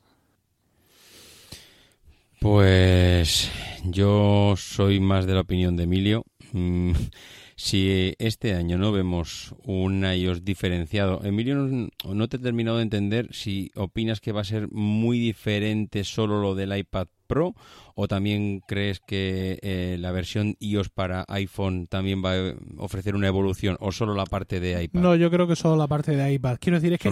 [2.39, 3.51] Pues
[3.83, 6.23] yo soy más de la opinión de Emilio.
[6.53, 6.91] Mm,
[7.55, 13.29] si este año no vemos un iOS diferenciado, Emilio, no, te he terminado de entender
[13.31, 17.55] si opinas que va a ser muy diferente solo lo del iPad Pro
[17.95, 23.27] o también crees que eh, la versión iOS para iPhone también va a ofrecer una
[23.27, 24.99] evolución o solo la parte de iPad.
[24.99, 26.57] No, yo creo que solo la parte de iPad.
[26.59, 27.07] Quiero decir es que,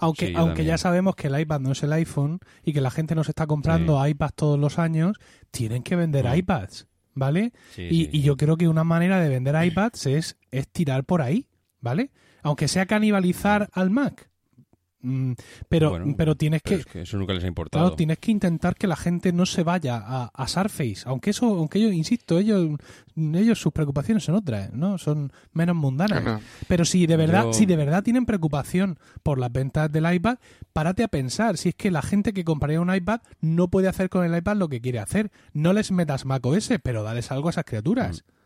[0.00, 3.14] aunque, aunque ya sabemos que el iPad no es el iPhone y que la gente
[3.14, 5.16] nos está comprando iPads todos los años,
[5.50, 6.34] tienen que vender mm.
[6.36, 6.88] iPads.
[7.18, 7.52] ¿Vale?
[7.76, 11.46] y, yo creo que una manera de vender iPads es, es tirar por ahí,
[11.80, 12.10] ¿vale?
[12.42, 14.30] Aunque sea canibalizar al Mac.
[15.00, 15.34] Mm,
[15.68, 17.84] pero, pero tienes que, eso nunca les ha importado.
[17.84, 21.46] Claro, tienes que intentar que la gente no se vaya a, a Surface, aunque eso,
[21.46, 22.76] aunque yo insisto, ellos,
[23.16, 24.98] ellos sus preocupaciones son otras, ¿no?
[24.98, 26.42] Son menos mundanas.
[26.66, 30.38] Pero si de verdad, si de verdad tienen preocupación por las ventas del iPad,
[30.72, 34.08] párate a pensar si es que la gente que compraría un iPad no puede hacer
[34.08, 35.30] con el iPad lo que quiere hacer.
[35.52, 38.24] No les metas macOS, pero dales algo a esas criaturas.
[38.26, 38.37] Mm.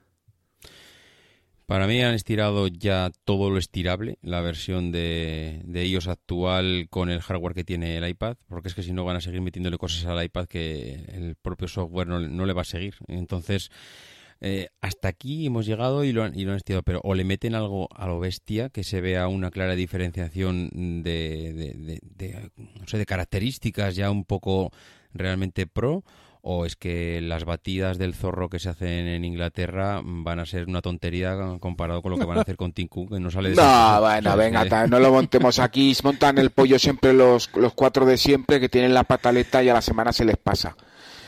[1.72, 7.08] Para mí han estirado ya todo lo estirable, la versión de, de iOS actual con
[7.08, 9.78] el hardware que tiene el iPad, porque es que si no van a seguir metiéndole
[9.78, 12.96] cosas al iPad que el propio software no, le va a seguir.
[13.08, 13.70] Entonces,
[14.42, 17.24] eh, hasta aquí hemos llegado y lo, han, y lo han estirado, pero o le
[17.24, 22.86] meten algo a lo bestia, que se vea una clara diferenciación de, de, de, no
[22.86, 24.72] sé, de características ya un poco
[25.14, 26.04] realmente pro,
[26.44, 30.68] o es que las batidas del zorro que se hacen en Inglaterra van a ser
[30.68, 33.56] una tontería comparado con lo que van a hacer con Tinku, que no sale de
[33.56, 35.96] No, bueno, venga, no lo montemos aquí.
[36.02, 39.74] Montan el pollo siempre los, los cuatro de siempre que tienen la pataleta y a
[39.74, 40.76] la semana se les pasa.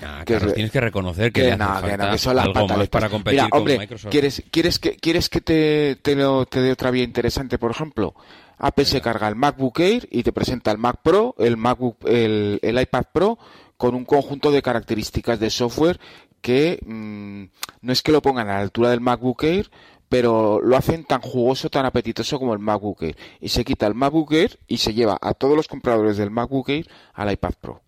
[0.03, 2.67] Ah, Carlos, tienes que reconocer que, que le no, que no, que son las algo
[2.67, 4.11] más para competir Mira, con hombre, Microsoft.
[4.11, 7.57] ¿quieres, quieres que, ¿quieres que te, te, te dé otra vía interesante?
[7.57, 8.15] Por ejemplo,
[8.59, 12.59] Apple se carga el MacBook Air y te presenta el Mac Pro, el MacBook, el,
[12.63, 13.39] el iPad Pro,
[13.77, 15.99] con un conjunto de características de software
[16.41, 17.45] que mm,
[17.83, 19.71] no es que lo pongan a la altura del MacBook Air,
[20.09, 23.17] pero lo hacen tan jugoso, tan apetitoso como el MacBook Air.
[23.41, 26.69] Y se quita el MacBook Air y se lleva a todos los compradores del MacBook
[26.69, 27.83] Air al iPad Pro.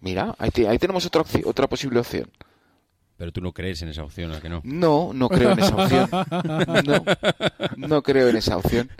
[0.00, 2.30] Mira, ahí, te- ahí tenemos otra, otra posible opción.
[3.16, 4.60] Pero tú no crees en esa opción, ¿a que no?
[4.64, 6.08] No, no creo en esa opción.
[6.84, 7.04] No,
[7.76, 8.90] no creo en esa opción.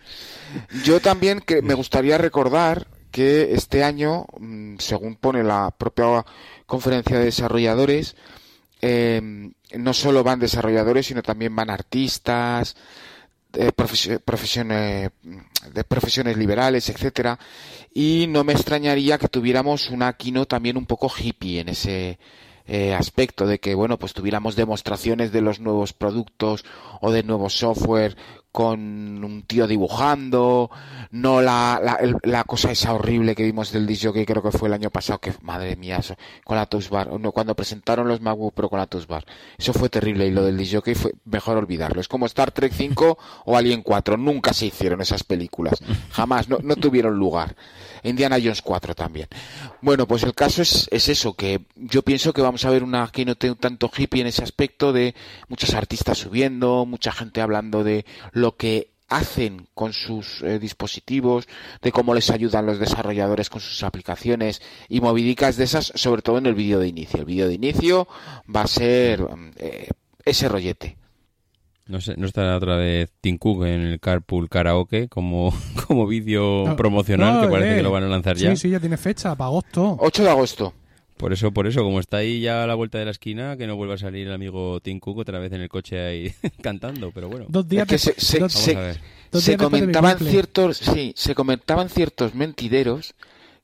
[0.85, 6.27] Yo también que me gustaría recordar que este año, mm, según pone la propia
[6.67, 8.17] conferencia de desarrolladores,
[8.83, 9.23] eh,
[9.79, 12.75] no solo van desarrolladores, sino también van artistas,
[13.53, 17.39] eh, de profesiones liberales, etcétera,
[17.95, 22.19] y no me extrañaría que tuviéramos una keynote también un poco hippie en ese
[22.67, 26.65] eh, aspecto de que bueno pues tuviéramos demostraciones de los nuevos productos
[27.01, 28.17] o de nuevo software
[28.55, 28.79] con
[29.25, 30.71] un tío dibujando.
[31.11, 34.75] No la, la, cosa esa horrible que vimos del disc que creo que fue el
[34.75, 37.19] año pasado que madre mía eso, con la touch bar.
[37.19, 39.25] No, cuando presentaron los MacBook Pro con la touch bar.
[39.59, 42.01] Eso fue terrible y lo del disc fue mejor olvidarlo.
[42.01, 45.83] Es como Star Trek 5 o Alien 4 nunca se hicieron esas películas.
[46.13, 47.57] Jamás no, no tuvieron lugar
[48.05, 49.29] Indiana Jones 4 también
[49.81, 53.09] bueno pues el caso es, es eso que yo pienso que vamos a ver una
[53.09, 55.15] keynote un tanto hippie en ese aspecto de
[55.49, 61.47] muchos artistas subiendo mucha gente hablando de lo que hacen con sus eh, dispositivos,
[61.83, 66.39] de cómo les ayudan los desarrolladores con sus aplicaciones y movidicas de esas, sobre todo
[66.39, 67.21] en el vídeo de inicio.
[67.21, 68.09] El vídeo de inicio
[68.55, 69.89] va a ser mm, eh,
[70.25, 70.97] ese rollete.
[71.87, 75.53] No sé, no está otra vez Tim Cook en el Carpool Karaoke como,
[75.87, 78.51] como vídeo No, promocional no, que parece eh, que lo van a lanzar ya.
[78.51, 79.97] Sí, sí, ya tiene fecha, para agosto.
[80.01, 80.75] 8 de agosto.
[81.19, 83.67] Por eso, por eso, como está ahí ya a la vuelta de la esquina, que
[83.69, 86.33] no vuelva a salir el amigo Tim Cook otra vez en el coche ahí
[86.63, 87.45] cantando, pero bueno.
[87.49, 89.01] Dos días Es que se, se- se- a ver.
[89.31, 93.15] dos se comentaban ciertos, sí, se comentaban ciertos mentideros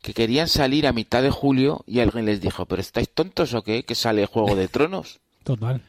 [0.03, 3.63] que querían salir a mitad de julio y alguien les dijo, pero estáis tontos o
[3.63, 5.21] qué, que sale Juego de Tronos.
[5.43, 5.83] Total.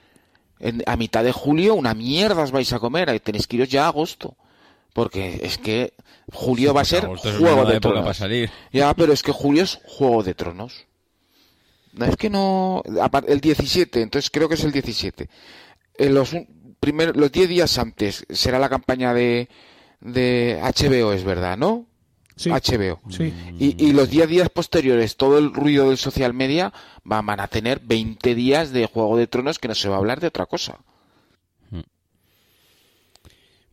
[0.61, 3.85] En- a mitad de julio una mierda os vais a comer, tenéis que iros ya
[3.85, 4.35] a agosto.
[4.93, 5.93] Porque es que
[6.31, 7.05] julio va a ser
[7.39, 8.03] Juego de Tronos.
[8.03, 8.51] para salir.
[8.71, 10.85] Ya, pero es que julio es Juego de Tronos.
[11.93, 12.83] No, es que no...
[13.27, 15.29] El 17, entonces creo que es el 17.
[15.97, 19.49] En los, un- primer- los 10 días antes será la campaña de,
[19.99, 21.85] de HBO, es verdad, ¿no?
[22.41, 22.49] Sí.
[22.49, 22.99] HBO.
[23.09, 23.31] Sí.
[23.59, 26.73] Y, y los 10 días posteriores, todo el ruido del social media,
[27.03, 29.99] van van a tener 20 días de Juego de Tronos que no se va a
[29.99, 30.79] hablar de otra cosa.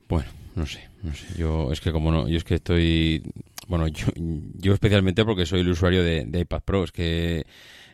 [0.09, 1.27] Bueno, no sé, no sé.
[1.37, 3.23] Yo es que como no, yo es que estoy,
[3.69, 7.45] bueno, yo, yo especialmente porque soy el usuario de, de iPad Pro, es que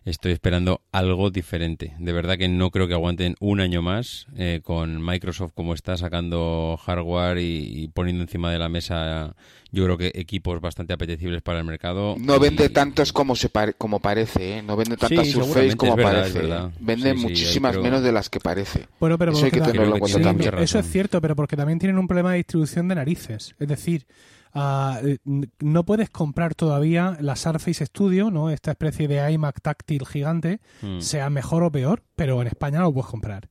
[0.04, 1.94] estoy esperando algo diferente.
[1.98, 5.96] De verdad que no creo que aguanten un año más eh, con Microsoft como está
[5.96, 9.34] sacando hardware y, y poniendo encima de la mesa,
[9.72, 12.16] yo creo que equipos bastante apetecibles para el mercado.
[12.18, 14.62] No Y- vende tantos como se pare- como parece, ¿eh?
[14.62, 16.38] No vende tantas Sí, Surface como es verdad, parece.
[16.44, 16.70] es ¿eh?
[16.80, 18.86] Vende Sí, sí, muchísimas creo- menos de las que parece.
[19.00, 20.54] Bueno, pero Eso hay que tenerlo en cuenta también.
[20.58, 23.54] Eso es cierto, pero porque también tienen un problema de distribución de narices.
[23.58, 24.04] Es decir,
[24.54, 25.18] ah, eh,
[25.60, 28.50] no puedes comprar todavía la Surface Studio, ¿no?
[28.50, 31.00] Esta especie de iMac táctil gigante, Mm.
[31.00, 33.48] sea mejor o peor, pero en España no lo puedes comprar.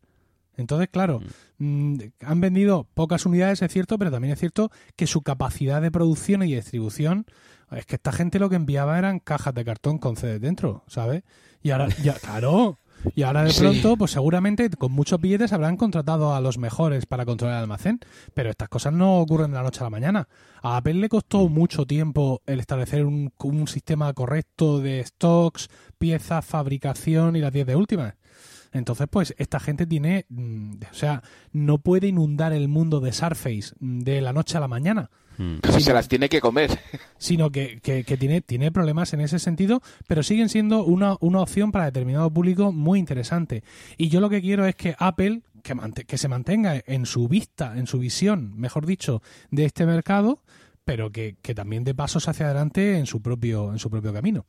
[0.56, 1.20] Entonces, claro,
[1.58, 5.91] mm, han vendido pocas unidades, es cierto, pero también es cierto que su capacidad de
[5.91, 7.26] producción y distribución
[7.72, 11.24] es que esta gente lo que enviaba eran cajas de cartón con CD dentro, ¿sabes?
[11.64, 12.78] Y ahora, ya, claro,
[13.16, 13.60] y ahora de Sí.
[13.62, 17.99] pronto, pues seguramente con muchos billetes habrán contratado a los mejores para controlar el almacén,
[18.34, 20.28] pero estas cosas no ocurren de la noche a la mañana.
[20.62, 26.45] A Apple le costó mucho tiempo el establecer un, un sistema correcto de stocks, piezas,
[26.45, 28.16] fabricación y las 10 de últimas.
[28.72, 33.74] Entonces, pues esta gente tiene, mm, o sea, no puede inundar el mundo de Surface
[33.80, 35.55] mm, de la noche a la mañana, Mm.
[35.61, 36.69] Pero se las tiene que comer.
[37.17, 41.41] sino que, que- que tiene, tiene problemas en ese sentido, pero siguen siendo una, una
[41.41, 43.63] opción para determinado público muy interesante.
[43.97, 45.41] Y yo lo que quiero es que Apple,
[46.07, 49.21] que se mantenga en su vista, en su visión, mejor dicho,
[49.51, 50.43] de este mercado,
[50.86, 54.45] pero que, que también dé pasos hacia adelante en su propio, en su propio camino.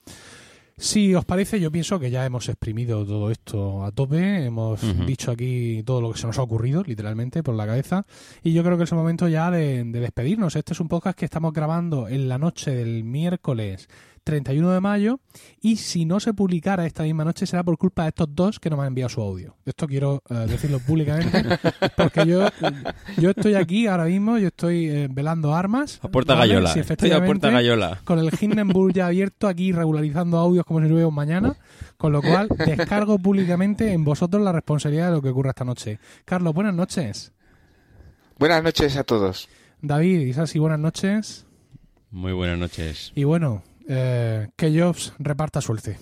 [0.77, 5.31] Si os parece, yo pienso que ya hemos exprimido todo esto a tope, hemos dicho
[5.31, 8.07] aquí todo lo que se nos ha ocurrido, literalmente, por la cabeza,
[8.43, 10.57] y yo creo que es el momento ya de, de despedirnos.
[10.57, 13.89] Este es un podcast que estamos grabando en la noche del miércoles
[14.25, 15.21] 31 de mayo
[15.61, 18.71] y si no se publicara esta misma noche será por culpa de estos dos que
[18.71, 19.57] no me han enviado su audio.
[19.65, 21.45] Esto quiero eh, decirlo públicamente
[21.97, 22.49] porque yo,
[23.19, 26.01] yo estoy aquí ahora mismo, yo estoy eh, velando armas.
[26.03, 26.49] A puerta ¿vale?
[26.49, 26.73] gallola.
[26.73, 28.01] Si Estoy a puerta efectivamente, gallola.
[28.05, 31.57] Con el Hindenburg ya abierto aquí regularizando audios como si no hubiera un mañana,
[31.97, 35.99] con lo cual descargo públicamente en vosotros la responsabilidad de lo que ocurra esta noche.
[36.25, 37.33] Carlos, buenas noches.
[38.39, 39.49] Buenas noches a todos.
[39.81, 41.47] David, Isasi, buenas noches.
[42.11, 43.13] Muy buenas noches.
[43.15, 45.99] Y bueno, eh, que Jobs reparta suerte.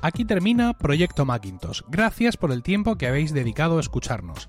[0.00, 1.82] Aquí termina Proyecto Macintosh.
[1.88, 4.48] Gracias por el tiempo que habéis dedicado a escucharnos.